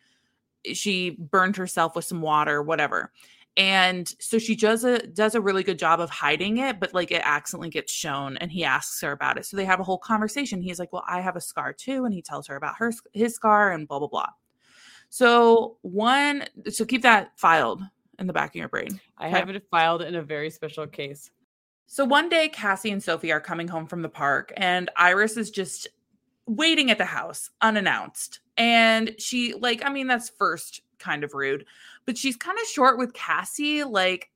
[0.73, 3.11] she burned herself with some water whatever
[3.57, 7.11] and so she does a does a really good job of hiding it but like
[7.11, 9.97] it accidentally gets shown and he asks her about it so they have a whole
[9.97, 12.91] conversation he's like well i have a scar too and he tells her about her
[13.13, 14.29] his scar and blah blah blah
[15.09, 17.81] so one so keep that filed
[18.19, 19.39] in the back of your brain I Okay.
[19.39, 21.31] have it filed in a very special case.
[21.87, 25.51] So one day cassie and sophie are coming home from the park and iris is
[25.51, 25.87] just
[26.47, 31.65] waiting at the house unannounced and she like i mean that's first kind of rude
[32.05, 34.29] but she's kind of short with cassie like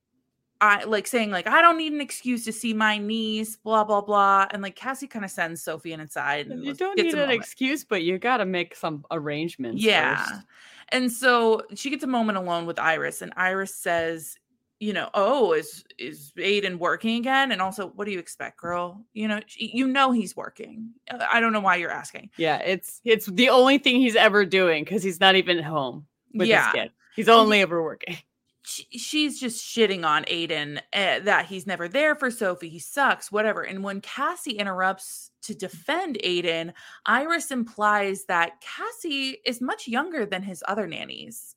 [0.60, 4.02] I like saying like I don't need an excuse to see my niece, blah blah
[4.02, 6.48] blah, and like Cassie kind of sends Sophie in inside.
[6.48, 7.40] And You don't need an moment.
[7.40, 9.82] excuse, but you got to make some arrangements.
[9.82, 10.16] Yeah.
[10.16, 10.46] first.
[10.90, 14.36] And so she gets a moment alone with Iris, and Iris says,
[14.80, 17.52] you know, oh, is is Aiden working again?
[17.52, 19.04] And also, what do you expect, girl?
[19.12, 20.90] You know, you know he's working.
[21.08, 22.30] Uh, I don't know why you're asking.
[22.38, 26.48] Yeah, it's it's the only thing he's ever doing because he's not even home with
[26.48, 26.90] yeah, his kid.
[27.14, 28.16] He's only ever working.
[28.64, 32.70] she, she's just shitting on Aiden uh, that he's never there for Sophie.
[32.70, 33.62] He sucks, whatever.
[33.62, 36.72] And when Cassie interrupts to defend Aiden,
[37.04, 41.54] Iris implies that Cassie is much younger than his other nannies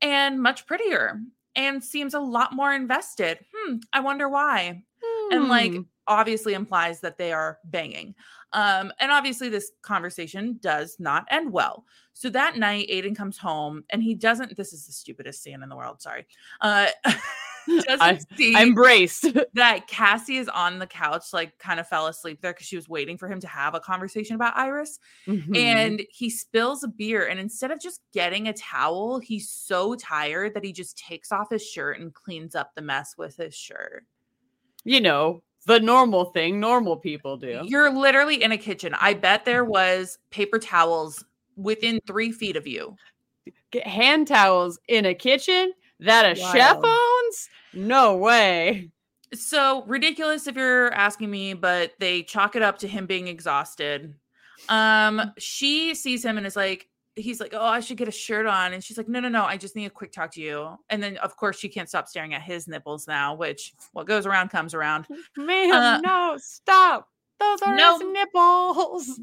[0.00, 1.20] and much prettier
[1.58, 3.44] and seems a lot more invested.
[3.54, 4.82] Hmm, I wonder why.
[5.30, 5.82] And, like, Hmm.
[6.06, 8.14] obviously implies that they are banging.
[8.54, 11.84] Um, and obviously, this conversation does not end well.
[12.14, 14.56] So that night, Aiden comes home and he doesn't.
[14.56, 16.00] This is the stupidest scene in the world.
[16.00, 16.26] Sorry.
[16.62, 16.86] Uh,
[17.86, 19.26] doesn't I- see I'm braced.
[19.54, 22.88] that Cassie is on the couch, like kind of fell asleep there because she was
[22.88, 24.98] waiting for him to have a conversation about Iris.
[25.26, 25.56] Mhm.
[25.56, 27.26] And he spills a beer.
[27.26, 31.50] And instead of just getting a towel, he's so tired that he just takes off
[31.50, 34.04] his shirt and cleans up the mess with his shirt.
[34.84, 37.60] you know, the normal thing normal people do.
[37.64, 38.94] You're literally in a kitchen.
[38.98, 41.22] I bet there was paper towels
[41.56, 42.96] within three feet of you.
[43.70, 47.48] Get hand towels in a kitchen that a chef owns?
[47.74, 48.90] No way.
[49.34, 54.14] So ridiculous if you're asking me, but they chalk it up to him being exhausted.
[54.68, 58.46] Um, she sees him and is like, he's like, Oh, I should get a shirt
[58.46, 58.72] on.
[58.72, 60.76] And she's like, No, no, no, I just need a quick talk to you.
[60.88, 64.24] And then of course she can't stop staring at his nipples now, which what goes
[64.24, 65.06] around comes around.
[65.36, 67.08] Man, Uh, no, stop.
[67.38, 67.98] Those are no.
[67.98, 69.20] his nipples.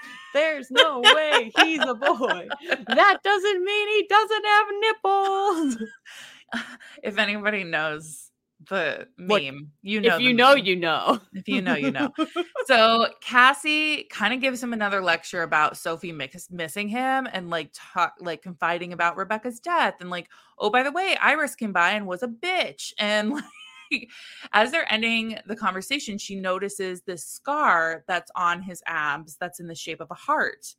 [0.34, 2.48] There's no way he's a boy.
[2.86, 5.76] That doesn't mean he doesn't have nipples.
[7.02, 8.30] if anybody knows
[8.68, 10.64] the What- meme, you know if you know, meme.
[10.66, 11.20] you know.
[11.32, 12.12] If you know, you know.
[12.66, 17.70] so Cassie kind of gives him another lecture about Sophie mix- missing him and like
[17.72, 20.28] talk like confiding about Rebecca's death and like
[20.58, 23.32] oh by the way Iris came by and was a bitch and
[23.90, 24.08] like
[24.52, 29.66] as they're ending the conversation she notices this scar that's on his abs that's in
[29.68, 30.74] the shape of a heart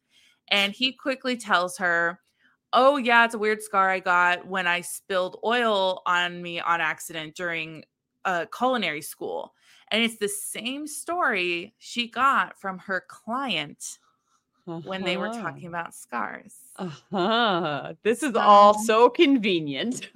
[0.49, 2.19] and he quickly tells her
[2.73, 6.81] oh yeah it's a weird scar I got when I spilled oil on me on
[6.81, 7.83] accident during
[8.25, 9.53] a culinary school
[9.89, 13.97] and it's the same story she got from her client
[14.65, 15.41] when they were Uh-huh.
[15.41, 16.55] talking about scars.
[16.77, 17.93] Uh-huh.
[18.03, 20.09] This is all So- so convenient.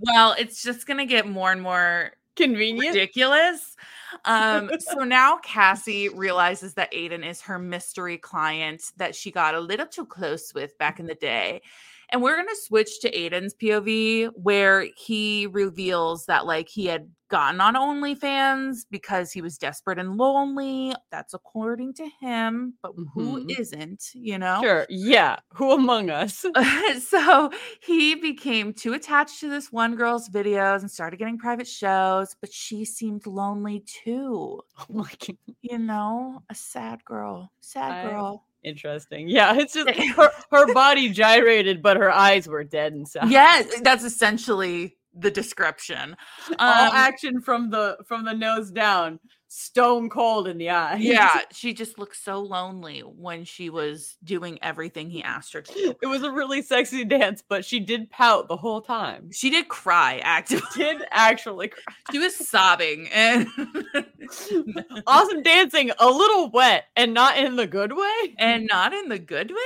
[0.00, 2.94] Well, it's just going to get more and more convenient.
[2.94, 3.76] ridiculous.
[4.24, 9.60] Um, so now Cassie realizes that Aiden is her mystery client that she got a
[9.60, 11.62] little too close with back in the day.
[12.14, 17.10] And we're going to switch to Aiden's POV where he reveals that like he had
[17.28, 20.94] gotten on OnlyFans because he was desperate and lonely.
[21.10, 23.58] That's according to him, but who Mhm.
[23.58, 24.60] isn't, you know?
[24.62, 24.86] Sure.
[24.88, 25.38] Yeah.
[25.54, 26.46] Who among us?
[27.08, 27.50] so
[27.82, 32.52] he became too attached to this one girl's videos and started getting private shows, but
[32.52, 34.60] she seemed lonely too.
[34.78, 35.36] Oh my God.
[35.62, 38.46] You know, a sad girl, sad I- girl.
[38.64, 39.28] Interesting.
[39.28, 39.54] Yeah.
[39.56, 43.30] It's just her, her body gyrated, but her eyes were dead inside.
[43.30, 46.16] Yes, that's essentially the description.
[46.58, 49.20] All Um, action from the from the nose down,
[49.56, 50.96] stone cold in the eye.
[51.00, 55.96] yeah, she just looked so lonely when she was doing everything he asked her to.
[56.02, 59.30] It was a really sexy dance, but she did pout the whole time.
[59.32, 60.64] She did cry actively.
[60.76, 61.94] Did actually cry.
[62.12, 63.46] She was sobbing and
[65.06, 68.34] awesome dancing, a little wet, and not in the good way.
[68.38, 69.56] and not in the good way.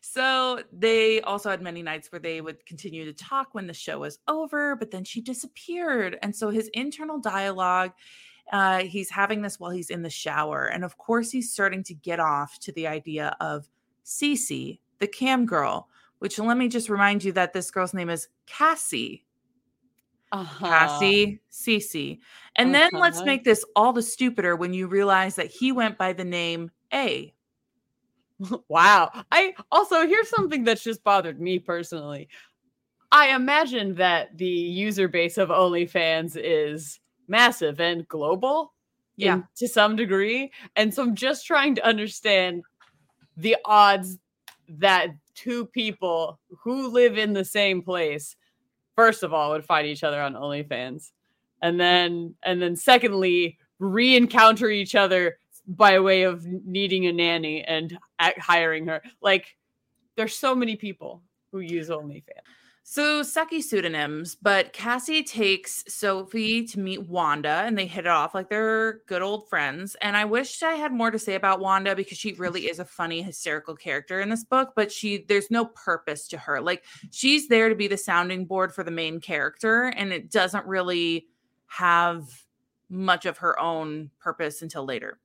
[0.00, 4.00] So they also had many nights where they would continue to talk when the show
[4.00, 6.18] was over, but then she disappeared.
[6.22, 7.92] And so his internal dialogue,
[8.52, 10.66] uh, he's having this while he's in the shower.
[10.66, 13.68] And of course, he's starting to get off to the idea of
[14.04, 15.88] Cece, the cam girl,
[16.18, 19.24] which let me just remind you that this girl's name is Cassie.
[20.32, 20.66] Uh-huh.
[20.66, 22.18] Cassie, Cece.
[22.56, 23.26] And then let's Uh-huh.
[23.26, 27.32] make this all the stupider when you realize that he went by the name A.
[28.68, 29.10] Wow.
[29.30, 32.28] I also here's something that's just bothered me personally.
[33.12, 36.98] I imagine that the user base of OnlyFans is
[37.28, 38.72] massive and global.
[39.16, 39.34] Yeah.
[39.34, 40.50] in- to some degree.
[40.74, 42.64] And so I'm just trying to understand
[43.36, 44.18] the odds
[44.68, 48.34] that two people who live in the same place,
[48.96, 51.12] first of all, would find each other on OnlyFans.
[51.62, 57.96] And then and then secondly, re-encounter each other by way of needing a nanny and
[58.18, 59.02] hiring her.
[59.22, 59.56] Like
[60.16, 61.22] there's so many people
[61.52, 62.24] who use OnlyFans.
[62.86, 68.34] So sucky pseudonyms, but Cassie takes Sophie to meet Wanda and they hit it off
[68.34, 69.96] like they're good old friends.
[70.02, 72.84] And I wish I had more to say about Wanda because she really is a
[72.84, 76.60] funny, hysterical character in this book, but she there's no purpose to her.
[76.60, 80.66] Like she's there to be the sounding board for the main character, and it doesn't
[80.66, 81.26] really
[81.68, 82.44] have
[82.90, 85.18] much of her own purpose until later.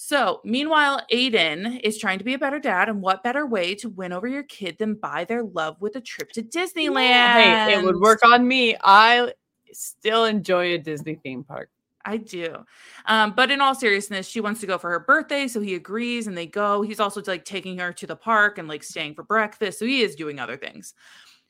[0.00, 3.88] So, meanwhile, Aiden is trying to be a better dad, and what better way to
[3.88, 7.66] win over your kid than buy their love with a trip to Disneyland?
[7.66, 8.76] Hey, it would work on me.
[8.80, 9.32] I
[9.72, 11.68] still enjoy a Disney theme park.
[12.04, 12.64] I do.
[13.06, 16.28] Um, but in all seriousness, she wants to go for her birthday, so he agrees
[16.28, 16.82] and they go.
[16.82, 20.02] He's also like taking her to the park and like staying for breakfast, so he
[20.02, 20.94] is doing other things.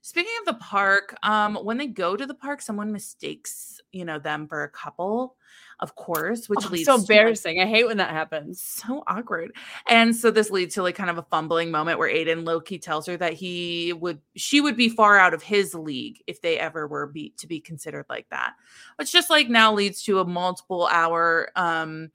[0.01, 4.19] Speaking of the park, um, when they go to the park, someone mistakes, you know,
[4.19, 5.37] them for a couple,
[5.81, 7.61] of course, which Oh, leads so to, like, embarrassing.
[7.61, 8.61] I hate when that happens.
[8.61, 9.53] so awkward.
[9.89, 13.07] And so this leads to like kind of a fumbling moment where Aiden Loki tells
[13.07, 16.87] her that he would she would be far out of his league if they ever
[16.89, 18.55] were be to be considered like that.
[18.97, 22.11] Which just like now leads to a multiple hour um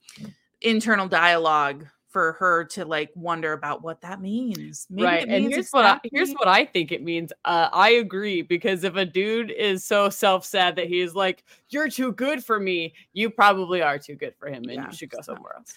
[0.60, 4.86] internal dialogue for her to like wonder about what that means.
[4.88, 5.22] Maybe right.
[5.24, 7.32] it And here's what I, here's what I think it means.
[7.44, 11.88] Uh, I agree because if a dude is so self sad that he's like, "You're
[11.90, 15.10] too good for me," you probably are too good for him, and Yeah, you should
[15.10, 15.74] go so- somewhere else.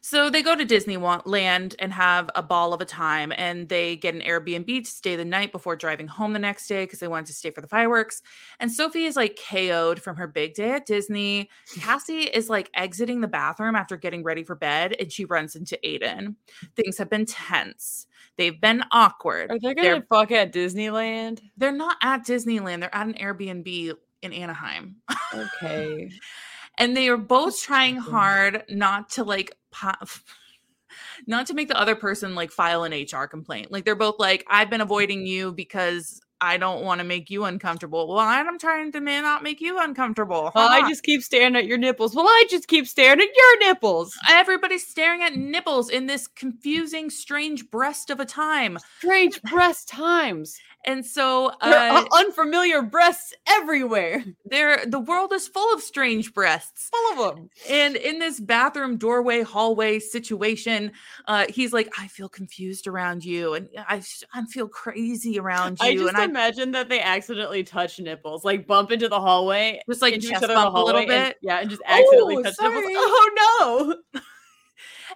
[0.00, 4.14] So they go to Disneyland and have a ball of a time, and they get
[4.14, 7.26] an Airbnb to stay the night before driving home the next day because they wanted
[7.26, 8.22] to stay for the fireworks.
[8.58, 11.50] And Sophie is like KO'd from her big day at Disney.
[11.78, 15.73] Cassie is like exiting the bathroom after getting ready for bed, and she runs into
[15.84, 16.36] Aiden.
[16.76, 18.06] Things have been tense.
[18.36, 19.50] They've been awkward.
[19.50, 21.40] Are they They're- gonna fuck at Disneyland?
[21.56, 22.80] They're not at Disneyland.
[22.80, 24.96] They're at an Airbnb in Anaheim.
[25.34, 26.10] Okay.
[26.78, 30.08] and they are both trying hard not to like pop
[31.26, 33.70] not to make the other person like file an HR complaint.
[33.70, 37.44] Like they're both like, I've been avoiding you because I don't want to make you
[37.44, 38.06] uncomfortable.
[38.06, 40.52] Well, I'm trying to not make you uncomfortable.
[40.54, 42.14] Well, I just keep staring at your nipples.
[42.14, 44.16] Well, I just keep staring at your nipples.
[44.28, 48.78] everybody's staring at nipples in this confusing, strange breast of a time.
[48.98, 50.58] Strange breast times.
[50.86, 54.22] And so uh, unfamiliar breasts everywhere.
[54.44, 56.90] there the world is full of strange breasts.
[56.90, 57.50] Full of them.
[57.70, 60.92] And in this bathroom doorway hallway situation,
[61.26, 64.02] uh, he's like, "I feel confused around you, and I
[64.50, 68.66] feel crazy around you." I just and I imagine that they accidentally touch nipples, like
[68.66, 71.28] bump into the hallway, just like chest other in the bump a little hallway, and-
[71.30, 71.36] bit.
[71.42, 72.82] yeah, and just accidentally Oh, touch nipples.
[72.82, 72.94] sorry.
[72.96, 74.20] Oh no!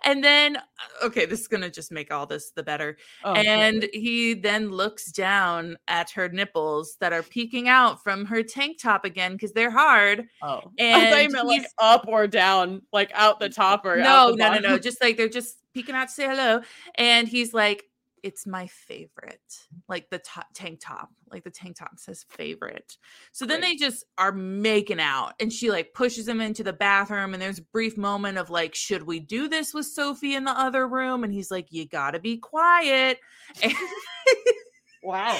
[0.04, 2.96] And then, uh, okay, this is gonna just make all this the better.
[3.24, 8.42] Oh, and he then looks down at her nipples that are peeking out from her
[8.42, 10.26] tank top again because they're hard.
[10.42, 14.04] oh, I and meant like he's- up or down, like out the top or No,
[14.08, 14.78] out the no, no, no.
[14.78, 16.60] Just like they're just peeking out to say hello.
[16.96, 17.84] And he's like,
[18.22, 19.40] it's my favorite.
[19.88, 21.10] Like the top tank top.
[21.30, 22.96] Like the tank top says favorite.
[23.32, 25.34] So then they just are making out.
[25.40, 27.34] And she like pushes him into the bathroom.
[27.34, 30.58] And there's a brief moment of like, should we do this with Sophie in the
[30.58, 31.24] other room?
[31.24, 33.18] And he's like, you gotta be quiet.
[33.62, 33.72] And,
[35.02, 35.38] Wow.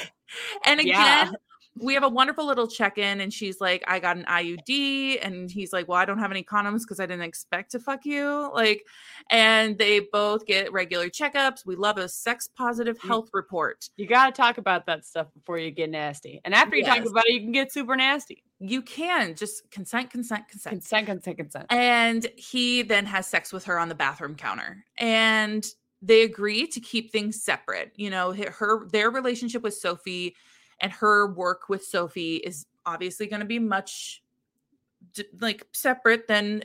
[0.65, 1.31] and again, Yeah.
[1.81, 5.73] We have a wonderful little check-in and she's like i got an iud and he's
[5.73, 8.85] like well i don't have any condoms because i didn't expect to fuck you like
[9.31, 14.27] and they both get regular checkups we love a sex positive health report You got
[14.27, 16.41] to talk about that stuff before you get nasty.
[16.45, 18.43] And after you talk about it, you can get super nasty.
[18.61, 21.67] you can just consent consent consent Consent, consent, consent.
[21.71, 25.67] and he then has sex with her on the bathroom counter and
[26.01, 30.35] they agree to keep things separate you know her their relationship with sophie
[30.81, 34.23] and her work with sophie is obviously going to be much
[35.41, 36.63] like separate than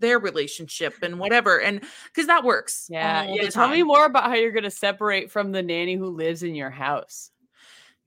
[0.00, 3.24] their relationship and whatever and because that works Yeah.
[3.24, 3.48] yeah.
[3.50, 6.54] Tell me more about how you're going to separate from the nanny who lives in
[6.54, 7.30] your house.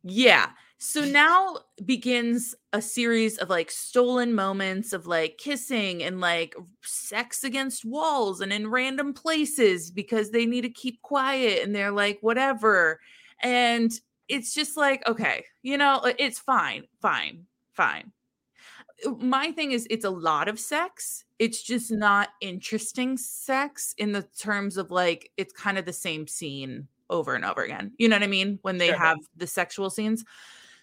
[0.03, 0.49] Yeah.
[0.79, 7.43] So now begins a series of like stolen moments of like kissing and like sex
[7.43, 12.19] against walls and in random places because they need to keep quiet and they're like,
[12.21, 12.99] whatever.
[13.41, 13.91] And
[14.29, 18.11] it's just like, okay, you know, it's fine, fine, fine.
[19.05, 21.25] Uh, My thing is, it's a lot of sex.
[21.39, 26.27] It's just not interesting sex in the terms of like, it's kind of the same
[26.27, 27.93] scene over and over again.
[27.97, 28.59] You know what I mean?
[28.63, 28.97] When they Sure.
[28.97, 30.23] have the sexual scenes.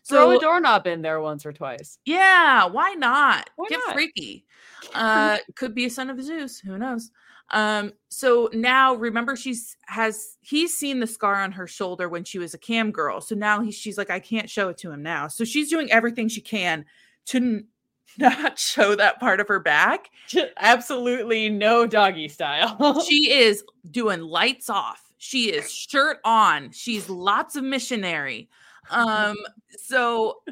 [0.08, 1.98] Throw So a doorknob in there once or twice.
[2.04, 3.50] yeah, why not?
[3.56, 3.94] Why Get not?
[3.94, 4.44] freaky.
[4.94, 7.10] Uh could be a son of Zeus, who knows?
[7.50, 12.38] Um so now remember she's has he's seen the scar on her shoulder when she
[12.38, 13.20] was a cam girl.
[13.22, 15.28] So now he, she's like I can't show it to him now.
[15.28, 16.84] So she's doing everything she can
[17.26, 17.66] to n-
[18.18, 20.10] not show that part of her back.
[20.58, 23.02] Absolutely no doggy style.
[23.06, 25.00] She is doing lights off.
[25.18, 26.70] She is shirt on.
[26.72, 28.50] She's lots of missionary.
[28.90, 29.36] Um
[29.76, 30.42] so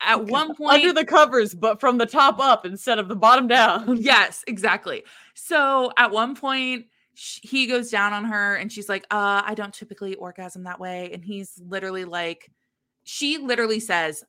[0.00, 3.46] at one point under the covers, but from the top up instead of the bottom
[3.46, 3.96] down.
[4.00, 5.04] yes, exactly.
[5.34, 9.54] So at one point, sh- he goes down on her and she's like, uh, I
[9.54, 11.10] don't typically orgasm that way.
[11.12, 12.50] And he's literally like,
[13.04, 14.24] she literally says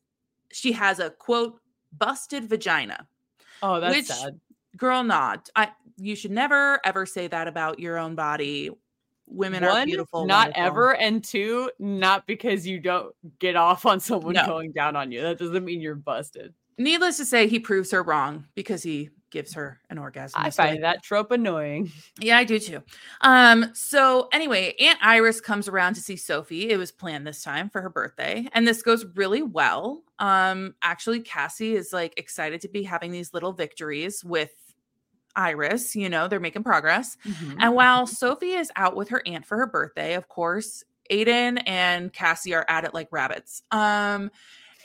[0.52, 1.60] she has a quote,
[1.98, 3.08] busted vagina.
[3.62, 4.40] Oh, that's Which- sad.
[4.76, 5.50] Girl, not.
[5.56, 8.72] I you should never ever say that about your own body.
[9.28, 10.26] Women are beautiful.
[10.26, 10.64] not wonderful.
[10.66, 14.46] ever, and two, not because you don't get off on someone No.
[14.46, 15.22] going down on you.
[15.22, 16.54] That doesn't mean you're busted.
[16.78, 20.42] Needless to say, he proves her wrong because he gives her an orgasm.
[20.44, 21.92] I find that trope annoying.
[22.20, 22.82] Yeah, I do too.
[23.22, 26.70] Um, so anyway, Aunt Iris comes around to see Sophie.
[26.70, 30.04] It was planned this time for her birthday, and this goes really well.
[30.20, 34.52] Um, actually, Cassie is like excited to be having these little victories with
[35.36, 35.96] Iris.
[35.96, 37.18] You know, they're making progress.
[37.60, 42.12] And while Sophie is out with her aunt for her birthday, of course, Aiden and
[42.14, 43.64] Cassie are at it like rabbits.
[43.72, 44.32] Um,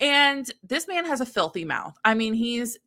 [0.01, 1.97] and this man has a filthy mouth.
[2.05, 2.79] I mean, he's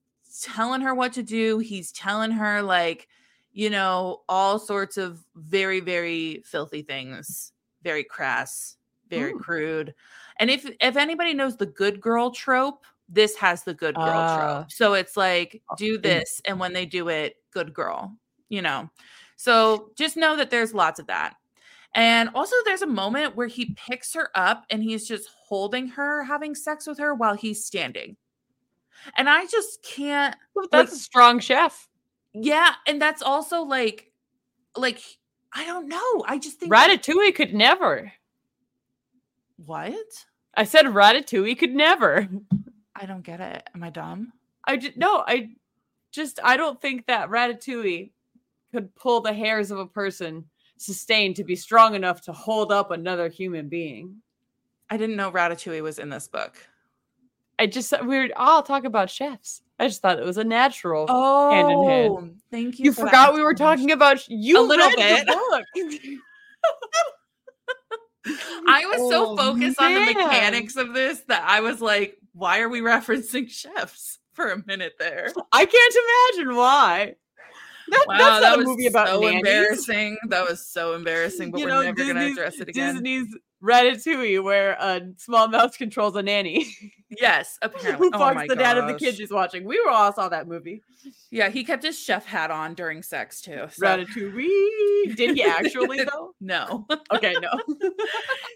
[0.43, 1.59] telling her what to do.
[1.59, 3.07] He's telling her like,
[3.53, 7.51] you know, all sorts of very, very filthy things,
[7.84, 8.78] very crass,
[9.09, 9.39] very Ooh.
[9.39, 9.93] crude.
[10.39, 14.38] And if if anybody knows the good girl trope, this has the good girl Ah.
[14.57, 14.72] trope.
[14.72, 18.18] So it's like do this, and when they do it, good girl,
[18.49, 18.89] you know.
[19.36, 21.36] So just know that there's lots of that.
[21.93, 26.24] And also, there's a moment where he picks her up and he's just holding her,
[26.24, 28.16] having sex with her while he's standing.
[29.18, 30.36] And I just can't
[30.72, 31.89] That's a strong chef.
[32.34, 34.12] yeah, and that's also like,
[34.78, 35.01] like
[35.53, 36.24] I don't know.
[36.26, 38.14] I just think that- Ratatouille could never.
[39.57, 39.93] what?
[40.55, 42.28] I said Ratatouille could never.
[42.95, 43.69] I don't get it.
[43.73, 44.33] Am I dumb?
[44.65, 45.49] I just no, I
[46.11, 48.11] just I don't think that Ratatouille
[48.73, 50.45] could pull the hairs of a person
[50.77, 54.17] sustained to be strong enough to hold up another human being.
[54.89, 56.55] I didn't know Ratatouille was in this book.
[57.59, 59.61] I just we were all talk about chefs.
[59.79, 61.05] I just thought it was a natural.
[61.09, 62.11] Oh, Hand in hand.
[62.11, 62.85] Oh, thank you.
[62.85, 65.27] you for that forgot we were talking about you A little read the bit.
[65.27, 65.65] book.
[68.67, 72.59] I was so Oh, focused on the mechanics of this that I was like, why
[72.59, 75.32] are we referencing chefs for a minute there?
[75.51, 75.95] I can't
[76.38, 77.15] imagine why.
[77.91, 79.37] That, Wow, that's that was movie about so nannies.
[79.37, 80.17] embarrassing.
[80.29, 82.95] That was so embarrassing, but You we're know, never going to address it again.
[82.95, 83.27] Disney's
[83.61, 86.65] Ratatouille, where uh, a small mouse controls a nanny
[87.09, 88.07] Yes, apparently.
[88.07, 89.65] who oh fucks my the dad of the kid she's watching.
[89.65, 90.81] We were all saw that movie.
[91.29, 93.67] Yeah, he kept his chef hat on during sex too.
[93.71, 93.85] So.
[93.85, 95.15] Ratatouille.
[95.15, 96.33] Did he actually though?
[96.39, 96.87] No.
[97.13, 97.49] Okay, no.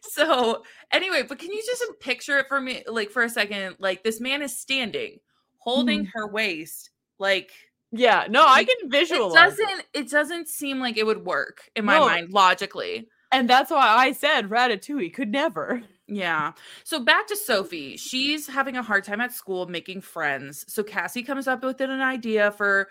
[0.03, 3.75] so anyway, but can you just picture it for me, like for a second?
[3.79, 5.19] Like this man is standing,
[5.57, 6.09] holding mm-hmm.
[6.13, 7.51] her waist, like
[7.97, 9.53] Yeah, no, I can visualize.
[9.57, 9.57] it.
[9.63, 9.85] doesn't.
[9.93, 12.05] It doesn't seem like it would work in my No.
[12.07, 13.07] mind logically.
[13.31, 15.81] And that's why I said Ratatouille could never.
[16.07, 16.51] Yeah.
[16.83, 17.97] So back to Sophie.
[17.97, 20.63] She's having a hard time at school making friends.
[20.71, 22.89] So Cassie comes up with an idea for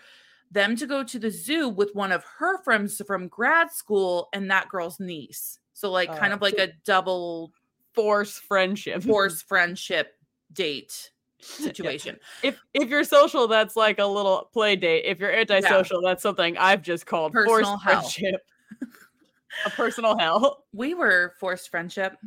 [0.51, 4.51] them to go to the zoo with one of her friends from grad school and
[4.51, 5.59] that girl's niece.
[5.73, 7.51] So like kind Uh, of like a double
[7.93, 9.03] Force friendship.
[9.03, 10.15] force friendship
[10.51, 11.11] date
[11.45, 12.17] situation.
[12.43, 15.05] If if you're social, that's like a little play date.
[15.05, 18.01] If you're antisocial, that's something I've just called Personal forced hell.
[18.01, 18.41] friendship.
[19.65, 20.65] a personal hell.
[20.73, 22.17] We were forced friendship.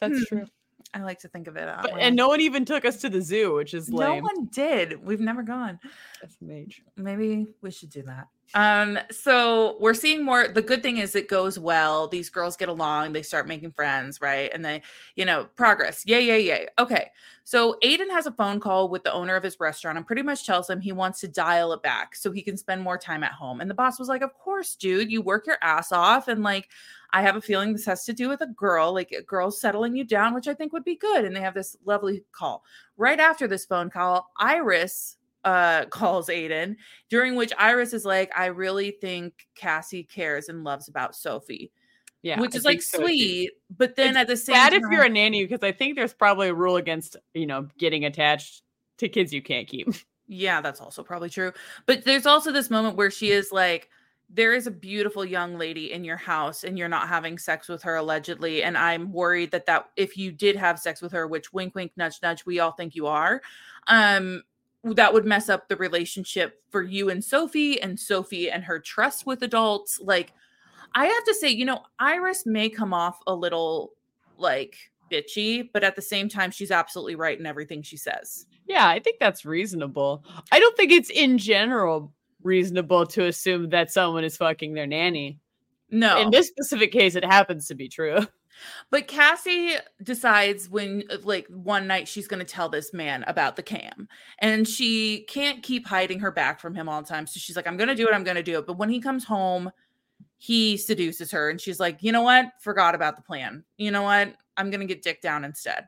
[0.00, 0.36] That's Hmm.
[0.38, 0.46] true.
[0.94, 3.08] I like to think of it that But, and no one even took us to
[3.08, 5.02] the zoo, which is like no one did.
[5.02, 5.78] We've never gone.
[6.22, 6.80] SMH.
[6.96, 8.26] maybe we should do that.
[8.54, 10.48] Um, so we're seeing more.
[10.48, 12.06] The good thing is it goes well.
[12.08, 14.50] These girls get along, they start making friends, right?
[14.52, 14.82] And they,
[15.16, 16.04] you know, progress.
[16.06, 16.68] Yay, yay, yay.
[16.78, 17.10] Okay.
[17.44, 20.46] So Aiden has a phone call with the owner of his restaurant and pretty much
[20.46, 23.32] tells him he wants to dial it back so he can spend more time at
[23.32, 23.60] home.
[23.60, 26.28] And the boss was like, Of course, dude, you work your ass off.
[26.28, 26.68] And like,
[27.12, 29.96] I have a feeling this has to do with a girl, like a girl settling
[29.96, 31.24] you down, which I think would be good.
[31.24, 32.64] And they have this lovely call.
[32.96, 36.76] Right after this phone call, Iris uh calls Aiden,
[37.08, 41.70] during which Iris is like, I really think Cassie cares and loves about Sophie.
[42.22, 43.04] Yeah, which I is like so, too.
[43.04, 43.50] sweet.
[43.76, 45.96] But then It's at the same Bad time, if you're a nanny because I think
[45.96, 48.62] there's probably a rule against you know getting attached
[48.98, 49.88] to kids you can't keep.
[50.28, 51.52] Yeah, that's also probably true.
[51.84, 53.90] But there's also this moment where she is like,
[54.30, 57.82] there is a beautiful young lady in your house and you're not having sex with
[57.82, 58.62] her allegedly.
[58.62, 61.92] And I'm worried that that if you did have sex with her, which wink, wink,
[61.96, 63.42] nudge, nudge, we all think you are,
[63.88, 64.42] um,
[64.84, 69.26] that would mess up the relationship for you and Sophie and Sophie and her trust
[69.26, 70.00] with adults.
[70.00, 70.32] Like,
[70.94, 73.92] I have to say, you know, Iris may come off a little
[74.38, 74.76] like
[75.10, 78.46] bitchy, but at the same time, she's absolutely right in everything she says.
[78.66, 80.24] Yeah, I think that's reasonable.
[80.50, 82.12] I don't think it's in general
[82.42, 85.38] reasonable to assume that someone is fucking their nanny.
[85.90, 88.18] No, In this specific case, it happens to be true.
[88.90, 93.56] But Cassie decides when, uh, like, one night she's going to tell this man about
[93.56, 97.26] the cam, and she can't keep hiding her back from him all the time.
[97.26, 98.14] So she's like, I'm going to do it.
[98.14, 98.66] I'm going to do it.
[98.66, 99.70] But when he comes home,
[100.38, 102.46] he seduces her, and she's like, you know what?
[102.60, 103.64] Forgot about the plan.
[103.76, 104.34] You know what?
[104.56, 105.86] I'm going to get dick down instead.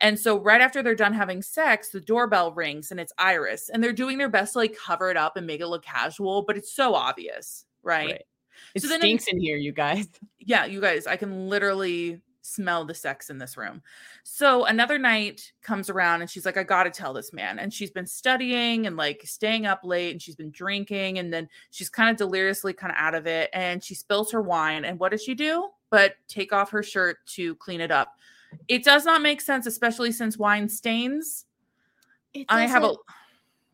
[0.00, 3.82] And so, right after they're done having sex, the doorbell rings and it's Iris, and
[3.82, 6.56] they're doing their best to like cover it up and make it look casual, but
[6.56, 8.06] it's so obvious, right?
[8.10, 8.22] Right.
[8.74, 10.08] It So then in- stinks in here, you guys.
[10.38, 13.82] yeah, you guys, I can literally smell the sex in this room.
[14.22, 17.58] So another night comes around and she's like, I got to tell this man.
[17.58, 21.18] And she's been studying and like staying up late and she's been drinking.
[21.18, 23.50] And then she's kind of deliriously kind of out of it.
[23.52, 24.84] And she spills her wine.
[24.84, 25.70] And what does she do?
[25.90, 28.14] But take off her shirt to clean it up.
[28.68, 31.46] It does not make sense, especially since wine stains.
[32.48, 32.94] I have a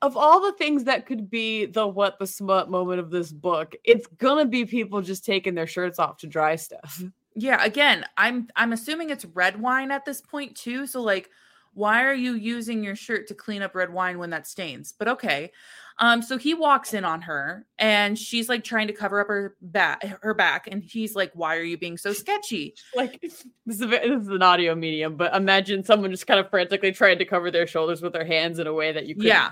[0.03, 3.75] of all the things that could be the what the smut moment of this book,
[3.85, 7.03] it's gonna be people just taking their shirts off to dry stuff.
[7.35, 10.87] Yeah, again, I'm I'm assuming it's red wine at this point too.
[10.87, 11.31] So like
[11.75, 14.93] why are you using your shirt to clean up red wine when that stains?
[14.97, 15.53] But okay.
[15.99, 19.57] Um so he walks in on her and she's like trying to cover up her
[19.61, 22.75] back her back and he's like why are you being so sketchy?
[22.95, 26.51] Like this is, a, this is an audio medium, but imagine someone just kind of
[26.51, 29.25] frantically trying to cover their shoulders with their hands in a way that you could
[29.25, 29.51] Yeah.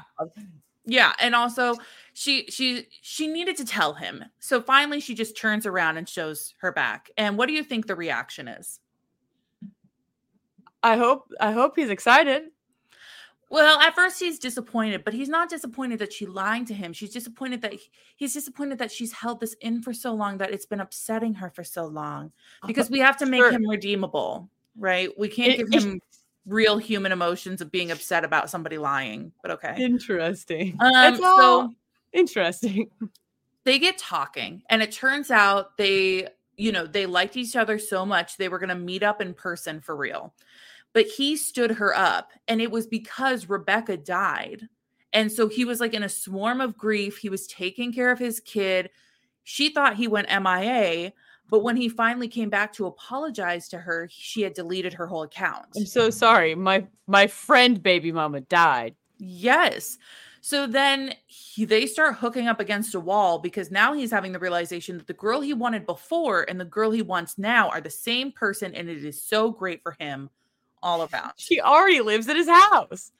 [0.86, 1.76] Yeah, and also
[2.14, 4.24] she she she needed to tell him.
[4.40, 7.10] So finally she just turns around and shows her back.
[7.16, 8.80] And what do you think the reaction is?
[10.82, 12.44] I hope I hope he's excited.
[13.50, 16.92] Well, at first he's disappointed, but he's not disappointed that she lied to him.
[16.92, 17.80] She's disappointed that he,
[18.16, 21.50] he's disappointed that she's held this in for so long that it's been upsetting her
[21.50, 22.30] for so long.
[22.64, 23.50] Because we have to make Sure.
[23.50, 25.10] him redeemable, right?
[25.18, 26.00] We can't It- give him
[26.46, 29.32] real human emotions of being upset about somebody lying.
[29.42, 29.74] But okay.
[29.78, 30.76] Interesting.
[30.80, 31.74] Um, it's all so
[32.12, 32.88] interesting.
[33.64, 38.06] they get talking and it turns out they you know they liked each other so
[38.06, 40.32] much they were going to meet up in person for real
[40.92, 44.68] but he stood her up and it was because rebecca died
[45.12, 48.18] and so he was like in a swarm of grief he was taking care of
[48.18, 48.90] his kid
[49.44, 51.12] she thought he went mia
[51.48, 55.24] but when he finally came back to apologize to her she had deleted her whole
[55.24, 56.54] account I'm so sorry.
[56.54, 58.94] My my friend baby mama died.
[59.18, 59.98] Yes.
[60.40, 64.38] So then he, they start hooking up against a wall because now he's having the
[64.38, 67.90] realization that the girl he wanted before and the girl he wants now are the
[67.90, 70.30] same person, and it is so great for him
[70.82, 71.32] all around.
[71.36, 73.12] She already lives at his house.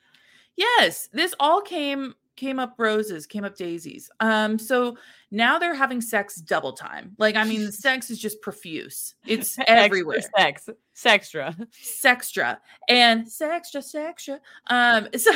[0.57, 4.11] Yes, this all came came up roses, came up daisies.
[4.21, 4.97] Um, so
[5.31, 7.15] now they're having sex double time.
[7.19, 9.15] Like, I mean, the sex is just profuse.
[9.27, 10.21] It's everywhere.
[10.39, 11.67] Extra sex, sextra.
[11.71, 12.57] Sextra
[12.89, 14.39] and sextra, sextra.
[14.69, 15.31] Um, so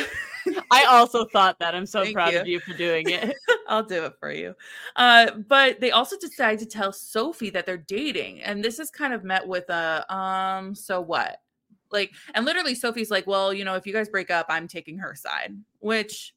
[0.71, 1.75] I also thought that.
[1.75, 2.39] I'm so Thank proud you.
[2.39, 3.35] of you for doing it.
[3.67, 4.55] I'll do it for you.
[4.95, 9.13] Uh, but they also decide to tell Sophie that they're dating, and this is kind
[9.13, 10.73] of met with a um.
[10.73, 11.39] So what?
[11.95, 14.97] Like, and literally, Sophie's like, "Well, you know, if you guys break up, I'm taking
[14.99, 16.35] her side," which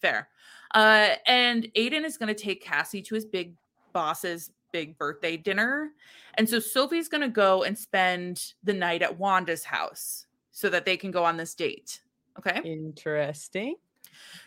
[0.00, 0.28] fair.
[0.74, 3.54] Uh, and Aiden is going to take Cassie to his big
[3.92, 5.90] boss's big birthday dinner,
[6.34, 10.84] and so Sophie's going to go and spend the night at Wanda's house so that
[10.84, 12.00] they can go on this date.
[12.38, 12.60] Okay.
[12.64, 13.76] Interesting.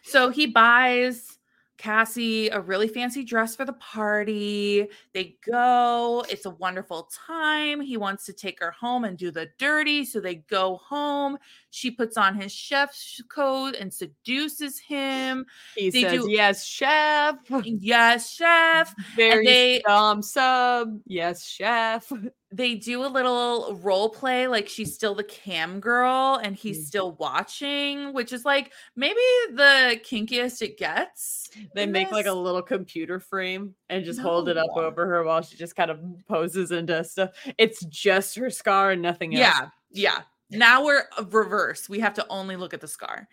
[0.04, 1.38] So he buys
[1.78, 4.88] Cassie a really fancy dress for the party.
[5.14, 6.24] They go.
[6.30, 7.82] It's a wonderful time.
[7.82, 10.06] He wants to take her home and do the dirty.
[10.06, 11.38] So they go home.
[11.72, 15.46] She puts on his chef's coat and seduces him.
[15.76, 18.96] He They says, do- "Yes, chef." Yes, chef.
[19.16, 21.00] Very they- um sub.
[21.06, 22.12] Yes, chef.
[22.56, 26.88] They do a little role play like she's still the cam girl and he's Mhm.
[26.88, 29.20] still watching, which is like maybe
[29.52, 31.50] the kinkiest it gets.
[31.74, 35.42] They make like a little computer frame and just hold it up over her while
[35.42, 36.00] she just kind of
[36.30, 37.32] poses and does stuff.
[37.58, 39.42] It's just her scar and nothing else.
[39.42, 40.22] Yeah, yeah.
[40.50, 41.90] Now we're reverse.
[41.90, 43.28] We have to only look at the scar.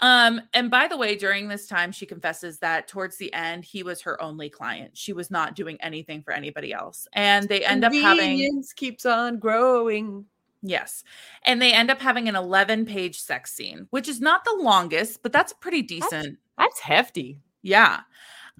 [0.00, 3.82] Um, and by the way, during this time, she confesses that towards the end, he
[3.82, 4.96] was her only client.
[4.96, 7.06] She was not doing anything for anybody else.
[7.12, 10.24] And they end up having keeps on growing.
[10.62, 11.04] yes,
[11.44, 15.22] and they end up having an 11 page sex scene, which is not the longest,
[15.22, 16.38] but that's pretty decent.
[16.58, 17.38] That's hefty.
[17.62, 18.00] Yeah.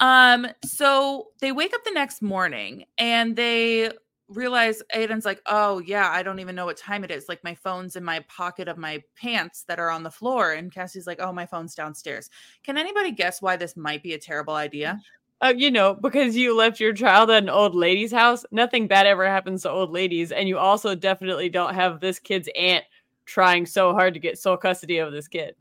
[0.00, 3.90] Um, so they wake up the next morning and they
[4.28, 7.28] realize Aiden's like, oh yeah, I don't even know what time it is.
[7.28, 10.52] Like my phone's in my pocket of my pants that are on the floor.
[10.52, 12.30] And Cassie's like, oh, my phone's downstairs.
[12.62, 15.00] Can anybody guess why this might be a terrible idea?
[15.40, 19.06] Uh, you know, because you left your child at an old lady's house, nothing bad
[19.06, 20.32] ever happens to old ladies.
[20.32, 22.84] And you also definitely don't have this kid's aunt
[23.26, 25.54] trying so hard to get sole custody of this kid.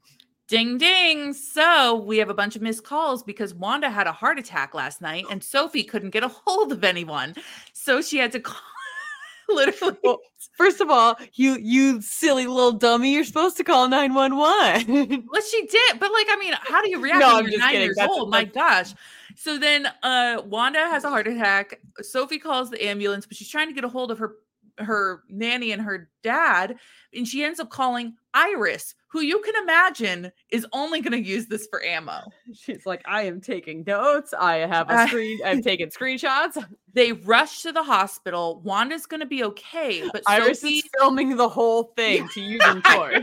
[0.53, 1.33] Ding ding.
[1.33, 5.01] So we have a bunch of missed calls because Wanda had a heart attack last
[5.01, 7.33] night and Sophie couldn't get a hold of anyone.
[7.73, 8.61] So she had to call
[9.49, 9.97] literally.
[10.03, 10.19] Well,
[10.55, 15.25] first of all, you you silly little dummy, you're supposed to call 911.
[15.31, 17.59] Well, she did, but like, I mean, how do you react No, when I'm you're
[17.59, 17.85] nine kidding.
[17.87, 18.29] years That's- old?
[18.29, 18.93] My gosh.
[19.35, 21.79] So then uh Wanda has a heart attack.
[22.01, 24.35] Sophie calls the ambulance, but she's trying to get a hold of her
[24.77, 26.77] her nanny and her dad,
[27.13, 31.45] and she ends up calling Iris, who you can imagine is only going to use
[31.45, 32.19] this for ammo.
[32.53, 34.33] She's like, I am taking notes.
[34.33, 35.39] I have a screen.
[35.45, 36.63] I've taken screenshots.
[36.95, 38.61] They rush to the hospital.
[38.63, 42.63] Wanda's going to be okay, but Iris Sophie, is filming the whole thing to use
[42.67, 43.15] in court.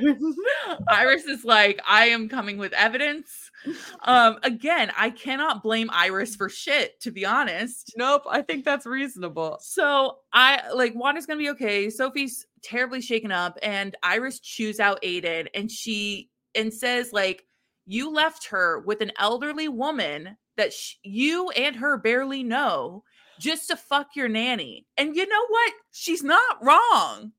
[0.89, 3.53] Iris is like, I am coming with evidence.
[4.03, 7.93] Um, again, I cannot blame Iris for shit, to be honest.
[7.97, 9.59] nope, I think that's reasonable.
[9.61, 11.91] So I like Wanda's gonna be okay.
[11.91, 17.45] Sophie's terribly shaken up, and Iris chews out Aiden, and she and says like,
[17.87, 23.05] "You left her with an elderly woman that sh- you and her barely know,
[23.39, 25.73] just to fuck your nanny." And you know what?
[25.93, 27.33] She's not wrong.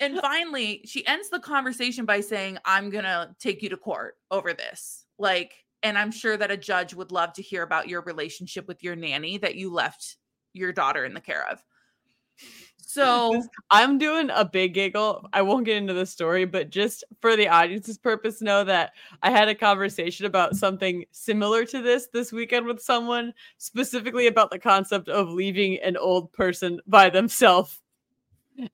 [0.00, 4.16] And finally, she ends the conversation by saying, I'm going to take you to court
[4.30, 5.06] over this.
[5.18, 8.82] Like, and I'm sure that a judge would love to hear about your relationship with
[8.82, 10.16] your nanny that you left
[10.52, 11.62] your daughter in the care of.
[12.84, 15.28] So, I'm doing a big giggle.
[15.32, 19.30] I won't get into the story, but just for the audience's purpose, know that I
[19.30, 24.58] had a conversation about something similar to this this weekend with someone, specifically about the
[24.58, 27.80] concept of leaving an old person by themselves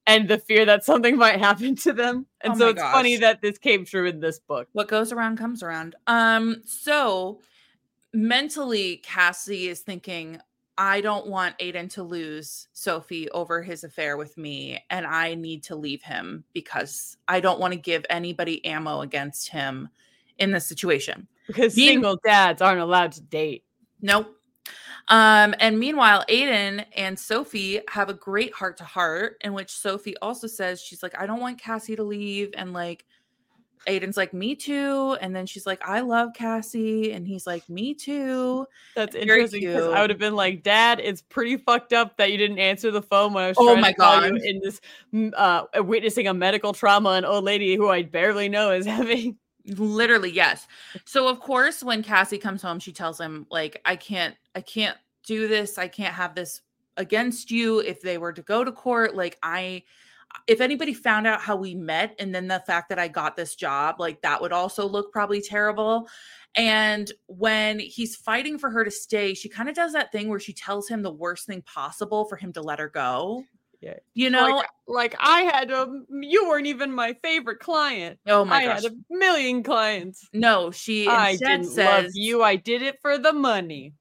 [0.07, 2.27] and the fear that something might happen to them.
[2.41, 4.69] And Oh so it's funny that this came true in this book.
[4.73, 5.97] what goes around comes around.
[6.07, 7.41] Um, so
[8.13, 10.41] mentally, Cassie is thinking,
[10.79, 15.65] I don't want Aiden to lose Sophie over his affair with me, and I need
[15.65, 19.89] to leave him because I don't want to give anybody ammo against him
[20.39, 21.27] in this situation.
[21.49, 23.65] Because Being- single dads aren't allowed to date.
[24.01, 24.35] Nope.
[25.09, 30.17] Um, and meanwhile, Aiden and Sophie have a great heart to heart, in which Sophie
[30.19, 32.51] also says, She's like, I don't want Cassie to leave.
[32.55, 33.05] And like,
[33.87, 35.17] Aiden's like, Me too.
[35.21, 37.13] And then she's like, I love Cassie.
[37.13, 38.67] And he's like, Me too.
[38.97, 42.33] That's Very interesting because I would have been like, Dad, it's pretty fucked up that
[42.33, 44.41] you didn't answer the phone when I was Oh trying my to call you God.
[44.43, 44.81] in this
[45.37, 49.37] uh witnessing a medical trauma an old lady who I barely know is having.
[49.67, 50.67] Literally, yes.
[51.05, 54.97] So of course, when Cassie comes home, she tells him, like, I can't, I can't
[55.25, 55.77] do this.
[55.77, 56.63] I can't have this
[56.97, 57.81] against you.
[57.81, 59.83] If they were to go to court, like I
[60.47, 63.55] if anybody found out how we met and then the fact that I got this
[63.55, 66.09] job, like that would also look probably terrible.
[66.55, 70.41] And when he's fighting for her to stay, she kind of does that thing where
[70.41, 73.45] she tells him the worst thing possible for him to let her go.
[73.81, 73.95] Yeah.
[74.15, 74.57] You know?
[74.57, 78.19] like, like I had a you weren't even my favorite client.
[78.27, 78.83] oh my I gosh.
[78.83, 80.29] had a million clients.
[80.33, 82.43] no, she I instead didn't says love you.
[82.43, 83.93] I did it for the money.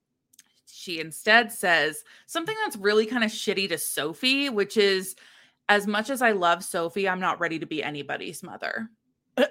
[0.65, 5.15] she instead says something that's really kind of shitty to Sophie, which is
[5.69, 8.89] as much as I love Sophie, I'm not ready to be anybody's mother.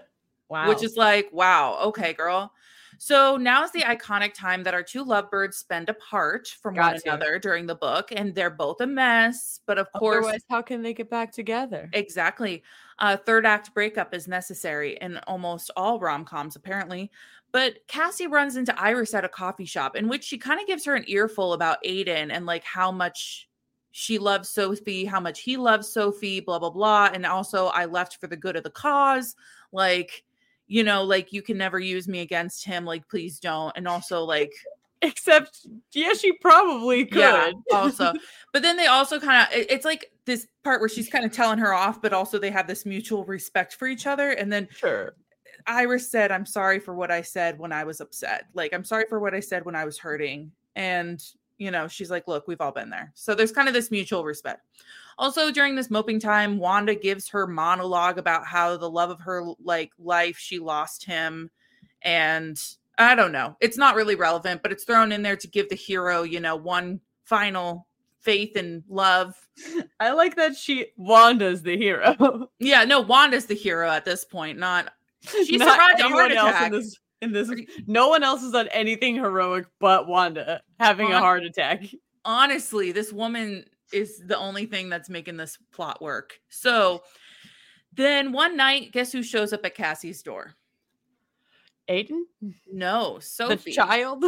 [0.48, 0.68] Wow.
[0.68, 2.52] Which is like, wow, okay, girl.
[2.98, 7.02] So now is the iconic time that our two lovebirds spend apart from one to.
[7.04, 9.60] another during the book, and they're both a mess.
[9.66, 11.90] But of course, Otherwise, how can they get back together?
[11.92, 12.62] Exactly.
[12.98, 17.10] Uh, third act breakup is necessary in almost all rom coms, apparently.
[17.52, 20.84] But Cassie runs into Iris at a coffee shop, in which she kind of gives
[20.84, 23.48] her an earful about Aiden and like how much
[23.98, 27.08] she loves Sophie, how much he loves Sophie, blah, blah, blah.
[27.14, 29.34] And also, I left for the good of the cause.
[29.72, 30.22] Like,
[30.66, 32.84] you know, like you can never use me against him.
[32.84, 33.72] Like, please don't.
[33.74, 34.52] And also, like,
[35.02, 37.20] Except, yes, she probably could.
[37.20, 38.12] yeah, also.
[38.52, 41.58] But then they also kind of it's like this part where she's kind of telling
[41.58, 44.32] her off, but also they have this mutual respect for each other.
[44.32, 45.14] And then sure.
[45.66, 48.44] Iris said, I'm sorry for what I said when I was upset.
[48.52, 50.52] Like, I'm sorry for what I said when I was hurting.
[50.74, 51.22] And,
[51.58, 53.12] you know, she's like, look, we've all been there.
[53.14, 54.66] So there's kind of this mutual respect.
[55.18, 59.44] Also, during this moping time, Wanda gives her monologue about how the love of her
[59.62, 61.50] like life, she lost him.
[62.02, 62.62] And
[62.98, 63.56] I don't know.
[63.60, 66.56] It's not really relevant, but it's thrown in there to give the hero, you know,
[66.56, 67.86] one final
[68.20, 69.34] faith and love.
[70.00, 72.50] I like that she Wanda's the hero.
[72.58, 74.92] Yeah, no, Wanda's the hero at this point, not
[75.46, 76.72] She Not survived a heart attack.
[76.72, 77.50] In this, in this,
[77.86, 81.84] no one else has done anything heroic but Wanda having a heart attack.
[82.24, 86.38] honestly, this woman is the only thing that's making this plot work.
[86.48, 87.02] So
[87.92, 90.54] then one night, guess who shows up at Cassie's door?
[91.88, 92.22] Aiden,
[92.72, 93.54] No, Sophie.
[93.70, 94.24] the child.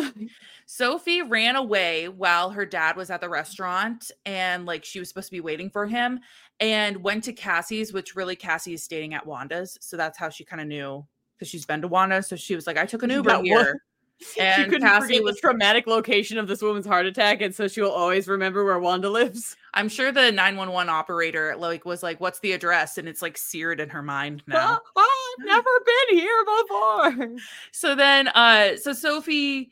[0.67, 5.27] Sophie ran away while her dad was at the restaurant and like she was supposed
[5.27, 6.21] to be waiting for him
[6.61, 9.77] and went to Cassie's, which really Cassie is staying at Wanda's.
[9.81, 11.05] So that's how she kind of knew
[11.39, 12.23] because she's been to Wanda.
[12.23, 13.55] So she was like, I took an Uber here.
[13.57, 13.75] was-
[14.35, 17.55] she And couldn't Cassie forget was- the traumatic location of this woman's heart attack, and
[17.55, 19.57] so she will always remember where Wanda lives.
[19.75, 22.99] I'm sure the 911 operator like was like, What's the address?
[22.99, 24.81] And it's like seared in her mind now.
[24.97, 27.37] Oh, I've never been here before.
[27.71, 29.71] so then uh so sophie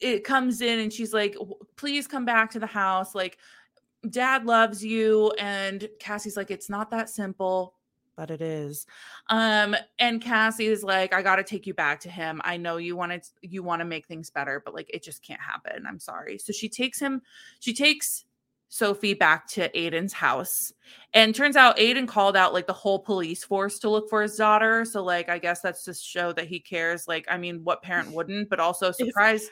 [0.00, 1.36] it comes in and she's like
[1.76, 3.38] please come back to the house like
[4.10, 7.74] dad loves you and cassie's like it's not that simple
[8.16, 8.86] but it is.
[9.28, 12.40] Um, and Cassie is like, I gotta take you back to him.
[12.44, 15.40] I know you wanted you want to make things better, but like it just can't
[15.40, 15.84] happen.
[15.86, 16.38] I'm sorry.
[16.38, 17.22] So she takes him,
[17.60, 18.24] she takes
[18.72, 20.72] Sophie back to Aiden's house.
[21.12, 24.34] And turns out Aiden called out like the whole police force to look for his
[24.36, 24.86] daughter.
[24.86, 27.06] So, like, I guess that's to show that he cares.
[27.06, 28.48] Like, I mean, what parent wouldn't?
[28.48, 29.50] But also, surprise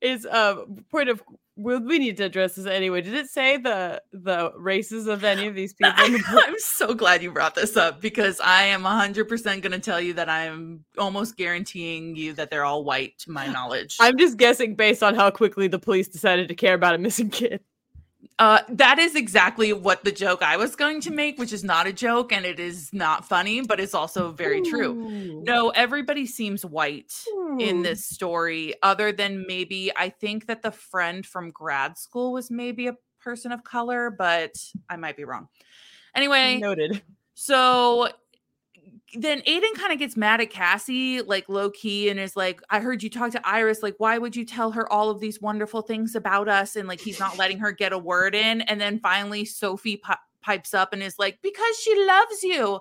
[0.00, 1.22] is a uh, point of
[1.56, 3.00] well, we need to address this anyway.
[3.00, 5.94] Did it say the the races of any of these people?
[5.96, 10.14] I'm so glad you brought this up because I am 100% going to tell you
[10.14, 13.96] that I'm almost guaranteeing you that they're all white to my knowledge.
[14.00, 17.30] I'm just guessing based on how quickly the police decided to care about a missing
[17.30, 17.60] kid.
[18.38, 21.86] Uh, that is exactly what the joke I was going to make, which is not
[21.86, 24.64] a joke and it is not funny, but it's also very Ooh.
[24.64, 25.42] true.
[25.44, 27.58] No, everybody seems white Ooh.
[27.60, 32.50] in this story, other than maybe I think that the friend from grad school was
[32.50, 34.52] maybe a person of color, but
[34.90, 35.48] I might be wrong.
[36.14, 37.02] Anyway, noted.
[37.34, 38.08] So
[39.14, 42.80] then Aiden kind of gets mad at Cassie, like low key, and is like, I
[42.80, 43.82] heard you talk to Iris.
[43.82, 46.76] Like, why would you tell her all of these wonderful things about us?
[46.76, 48.62] And like, he's not letting her get a word in.
[48.62, 52.80] And then finally, Sophie pi- pipes up and is like, because she loves you.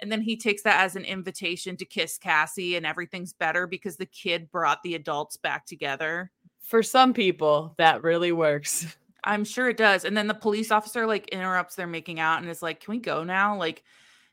[0.00, 3.96] And then he takes that as an invitation to kiss Cassie, and everything's better because
[3.96, 6.30] the kid brought the adults back together.
[6.62, 8.96] For some people, that really works.
[9.24, 10.06] I'm sure it does.
[10.06, 12.98] And then the police officer like interrupts their making out and is like, Can we
[12.98, 13.58] go now?
[13.58, 13.82] Like,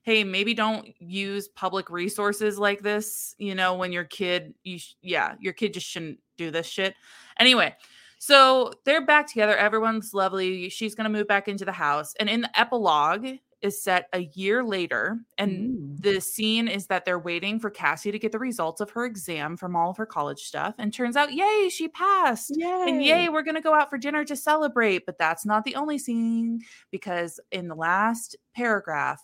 [0.07, 4.95] hey maybe don't use public resources like this you know when your kid you sh-
[5.01, 6.95] yeah your kid just shouldn't do this shit
[7.41, 7.75] anyway
[8.17, 12.29] so they're back together everyone's lovely she's going to move back into the house and
[12.29, 13.27] in the epilogue
[13.61, 16.01] is set a year later and mm.
[16.01, 19.57] the scene is that they're waiting for Cassie to get the results of her exam
[19.57, 22.85] from all of her college stuff and turns out yay she passed yay.
[22.87, 25.75] and yay we're going to go out for dinner to celebrate but that's not the
[25.75, 29.19] only scene because in the last paragraph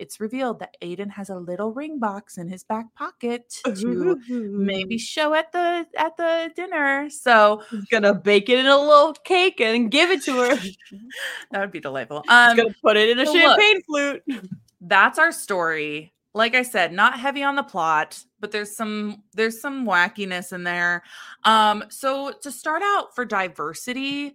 [0.00, 4.96] it's revealed that Aiden has a little ring box in his back pocket to maybe
[4.98, 7.10] show at the at the dinner.
[7.10, 10.56] So he's gonna bake it in a little cake and give it to her.
[11.50, 12.24] that would be delightful.
[12.28, 14.50] Um, he's gonna put it in a so champagne look, flute.
[14.80, 16.12] That's our story.
[16.32, 20.64] Like I said, not heavy on the plot, but there's some there's some wackiness in
[20.64, 21.02] there.
[21.44, 24.32] Um, so to start out for diversity,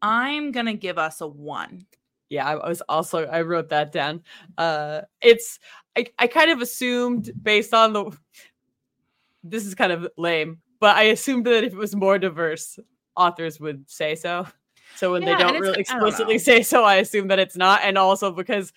[0.00, 1.84] I'm gonna give us a one
[2.32, 4.22] yeah i was also i wrote that down.
[4.56, 5.58] Uh it's
[5.96, 8.10] i, I kind of assumed based on the
[9.44, 12.78] this is kind of lame but i assumed that if it was more diverse
[13.14, 14.46] authors would say so.
[14.94, 17.80] So when yeah, they don't really explicitly don't say so i assume that it's not
[17.84, 18.72] and also because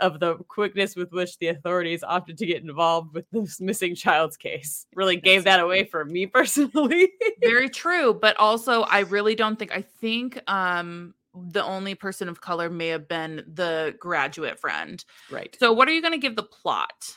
[0.00, 4.36] of the quickness with which the authorities opted to get involved with this missing child's
[4.36, 4.84] case.
[4.94, 7.12] Really gave that away for me personally.
[7.40, 11.14] Very true but also i really don't think i think um
[11.50, 15.04] the only person of color may have been the graduate friend.
[15.30, 15.56] Right.
[15.58, 17.16] So, what are you going to give the plot?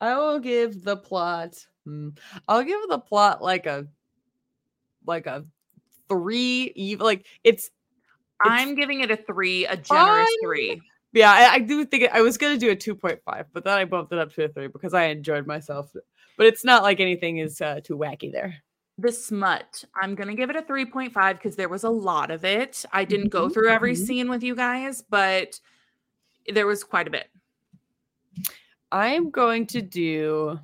[0.00, 1.66] I will give the plot.
[1.84, 2.10] Hmm,
[2.48, 3.86] I'll give the plot like a
[5.06, 5.44] like a
[6.08, 6.72] three.
[6.74, 7.72] Even like it's, it's.
[8.42, 10.80] I'm giving it a three, a generous three.
[11.12, 13.64] Yeah, I, I do think it, I was gonna do a two point five, but
[13.64, 15.94] then I bumped it up to a three because I enjoyed myself.
[16.36, 18.62] But it's not like anything is uh, too wacky there
[19.00, 22.44] the smut i'm going to give it a 3.5 because there was a lot of
[22.44, 22.84] it.
[22.92, 24.04] I didn't go mm-hmm, through every mm-hmm.
[24.04, 25.58] scene with you guys but
[26.48, 27.28] there was quite a bit.
[28.90, 30.58] I'm going to do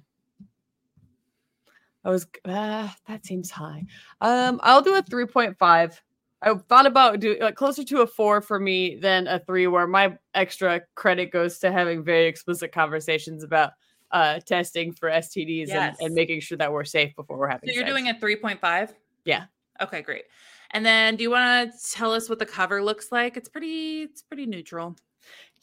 [2.05, 3.85] i was uh, that seems high.
[4.21, 6.01] Um i'll do a 3.5
[6.43, 9.87] i thought about doing like closer to a four for me than a three where
[9.87, 13.73] my extra credit goes to having very explicit conversations about
[14.11, 15.97] uh, testing for STDs yes.
[15.99, 17.69] and, and, making sure that we're safe before we're having.
[17.69, 17.91] So you're sex.
[17.91, 18.93] doing a 3.5.
[19.25, 19.45] Yeah.
[19.83, 20.25] Okay, great.
[20.71, 23.37] And then, do you want to tell us what the cover looks like?
[23.37, 24.03] It's pretty.
[24.03, 24.97] It's pretty neutral.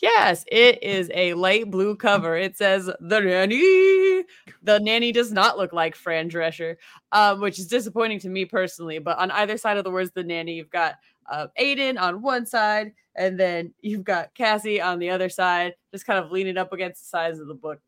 [0.01, 2.35] Yes, it is a light blue cover.
[2.35, 4.25] It says the nanny.
[4.61, 6.75] The nanny does not look like Fran Drescher,
[7.11, 8.99] um, which is disappointing to me personally.
[8.99, 10.95] But on either side of the words the nanny, you've got
[11.31, 16.05] uh, Aiden on one side, and then you've got Cassie on the other side, just
[16.05, 17.79] kind of leaning up against the sides of the book.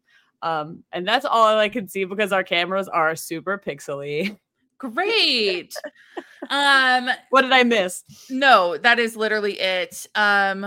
[0.41, 4.37] Um, and that's all I can see because our cameras are super pixely.
[4.77, 5.73] Great.
[6.49, 8.03] um, what did I miss?
[8.29, 10.05] No, that is literally it.
[10.15, 10.65] Um,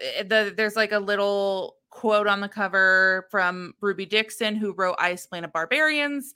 [0.00, 4.96] eh, the, there's like a little quote on the cover from Ruby Dixon, who wrote
[4.98, 6.34] Ice Planet Barbarians,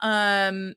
[0.00, 0.74] um,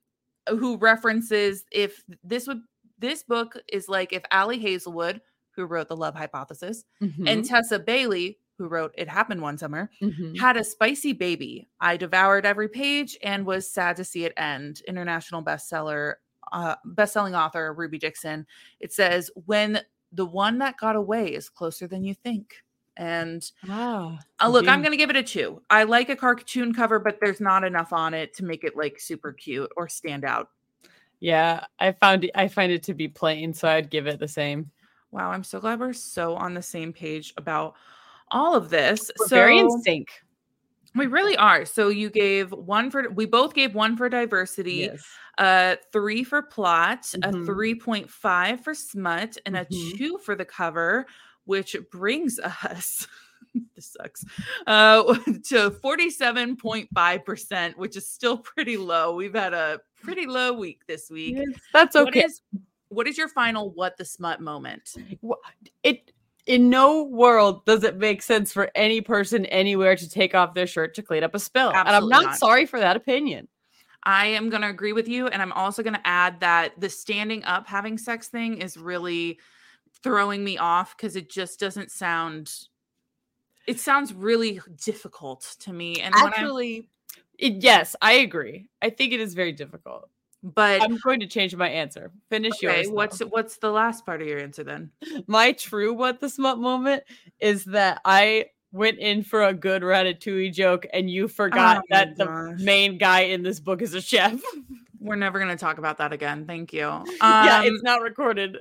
[0.47, 2.61] who references if this would
[2.97, 7.27] this book is like if Ali Hazelwood, who wrote The Love Hypothesis, mm-hmm.
[7.27, 10.35] and Tessa Bailey, who wrote It Happened One Summer, mm-hmm.
[10.35, 11.67] had a spicy baby.
[11.81, 14.83] I devoured every page and was sad to see it end.
[14.87, 16.15] International bestseller,
[16.51, 18.45] uh, best-selling author Ruby Dixon.
[18.79, 19.79] It says, "When
[20.11, 22.53] the one that got away is closer than you think."
[22.97, 24.19] And wow.
[24.41, 25.61] uh, look, I'm going to give it a two.
[25.69, 28.99] I like a cartoon cover, but there's not enough on it to make it like
[28.99, 30.49] super cute or stand out.
[31.21, 34.27] Yeah, I found it, I find it to be plain, so I'd give it the
[34.27, 34.69] same.
[35.11, 37.75] Wow, I'm so glad we're so on the same page about
[38.31, 39.09] all of this.
[39.19, 40.07] We're so very in sync.
[40.95, 41.65] we really are.
[41.65, 45.03] So you gave one for we both gave one for diversity, Yes.
[45.37, 47.45] uh three for plot, a Mhm.
[47.45, 49.61] 3.5 for smut, and Mhm.
[49.61, 51.05] a two for the cover,
[51.45, 53.07] which brings us
[53.75, 54.23] this sucks
[54.67, 55.03] uh
[55.49, 59.15] to 47.5%, which is still pretty low.
[59.15, 61.35] We've had a pretty low week this week.
[61.37, 62.23] Yes, That's okay.
[62.25, 62.41] is
[62.89, 64.95] what is your final what the smut moment?
[65.83, 66.11] it
[66.49, 70.65] in no world does it make sense for any person anywhere to take off their
[70.65, 71.69] shirt to clean up a spill.
[71.69, 72.37] and I'm not, not.
[72.37, 73.47] sorry for that opinion.
[74.01, 75.27] I am going to agree with you.
[75.27, 79.37] And I'm also going to add that the standing up having sex thing is really
[80.01, 82.51] throwing me off because it just doesn't sound,
[83.67, 86.01] it sounds really difficult to me.
[86.01, 86.89] And Actually,
[87.37, 88.69] it, yes, I agree.
[88.81, 90.09] I think it is very difficult.
[90.41, 92.11] But I'm going to change my answer.
[92.29, 92.89] Finish okay, yours.
[92.89, 94.91] what's, what's the last part of your answer then?
[95.27, 97.03] my true what the smut moment
[97.39, 102.17] is that I went in for a good ratatouille joke and you forgot Oh that
[102.17, 104.39] the main guy in this book is a chef.
[104.99, 106.45] We're never going to talk about that again.
[106.45, 106.87] Thank you.
[106.87, 108.57] Um, yeah, it's not recorded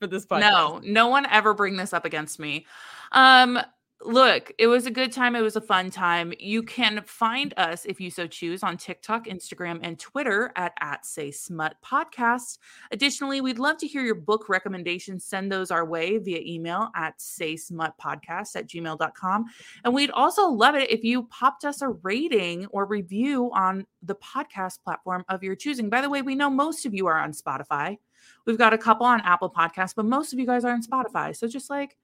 [0.00, 0.40] for this podcast.
[0.40, 2.66] No, no one ever bring this up against me.
[3.12, 3.58] Um,
[4.02, 5.36] look, it was a good time.
[5.36, 6.32] It was a fun time.
[6.38, 11.04] You can find us if you so choose on TikTok, Instagram, and Twitter at at
[11.04, 12.58] Say Smut Podcast.
[12.92, 15.24] Additionally, we'd love to hear your book recommendations.
[15.24, 19.44] Send those our way via email at say smut podcast at gmail.com.
[19.84, 24.14] And we'd also love it if you popped us a rating or review on the
[24.16, 25.90] podcast platform of your choosing.
[25.90, 27.98] By the way, we know most of you are on Spotify.
[28.46, 31.36] We've got a couple on Apple Podcasts, but most of you guys are on Spotify.
[31.36, 31.96] So just like,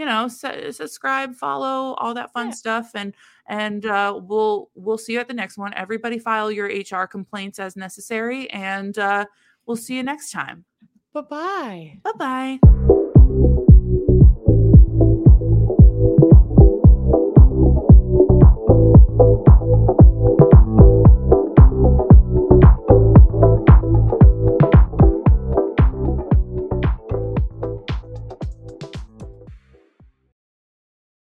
[0.00, 2.54] you know, su- subscribe, follow, all that fun Yeah.
[2.54, 3.12] stuff, and
[3.48, 5.74] and uh, we'll we'll see you at the next one.
[5.74, 9.26] Everybody file your HR complaints as necessary, and uh,
[9.66, 10.64] we'll see you next time.
[11.12, 11.98] Bye bye.
[12.02, 12.96] Bye bye.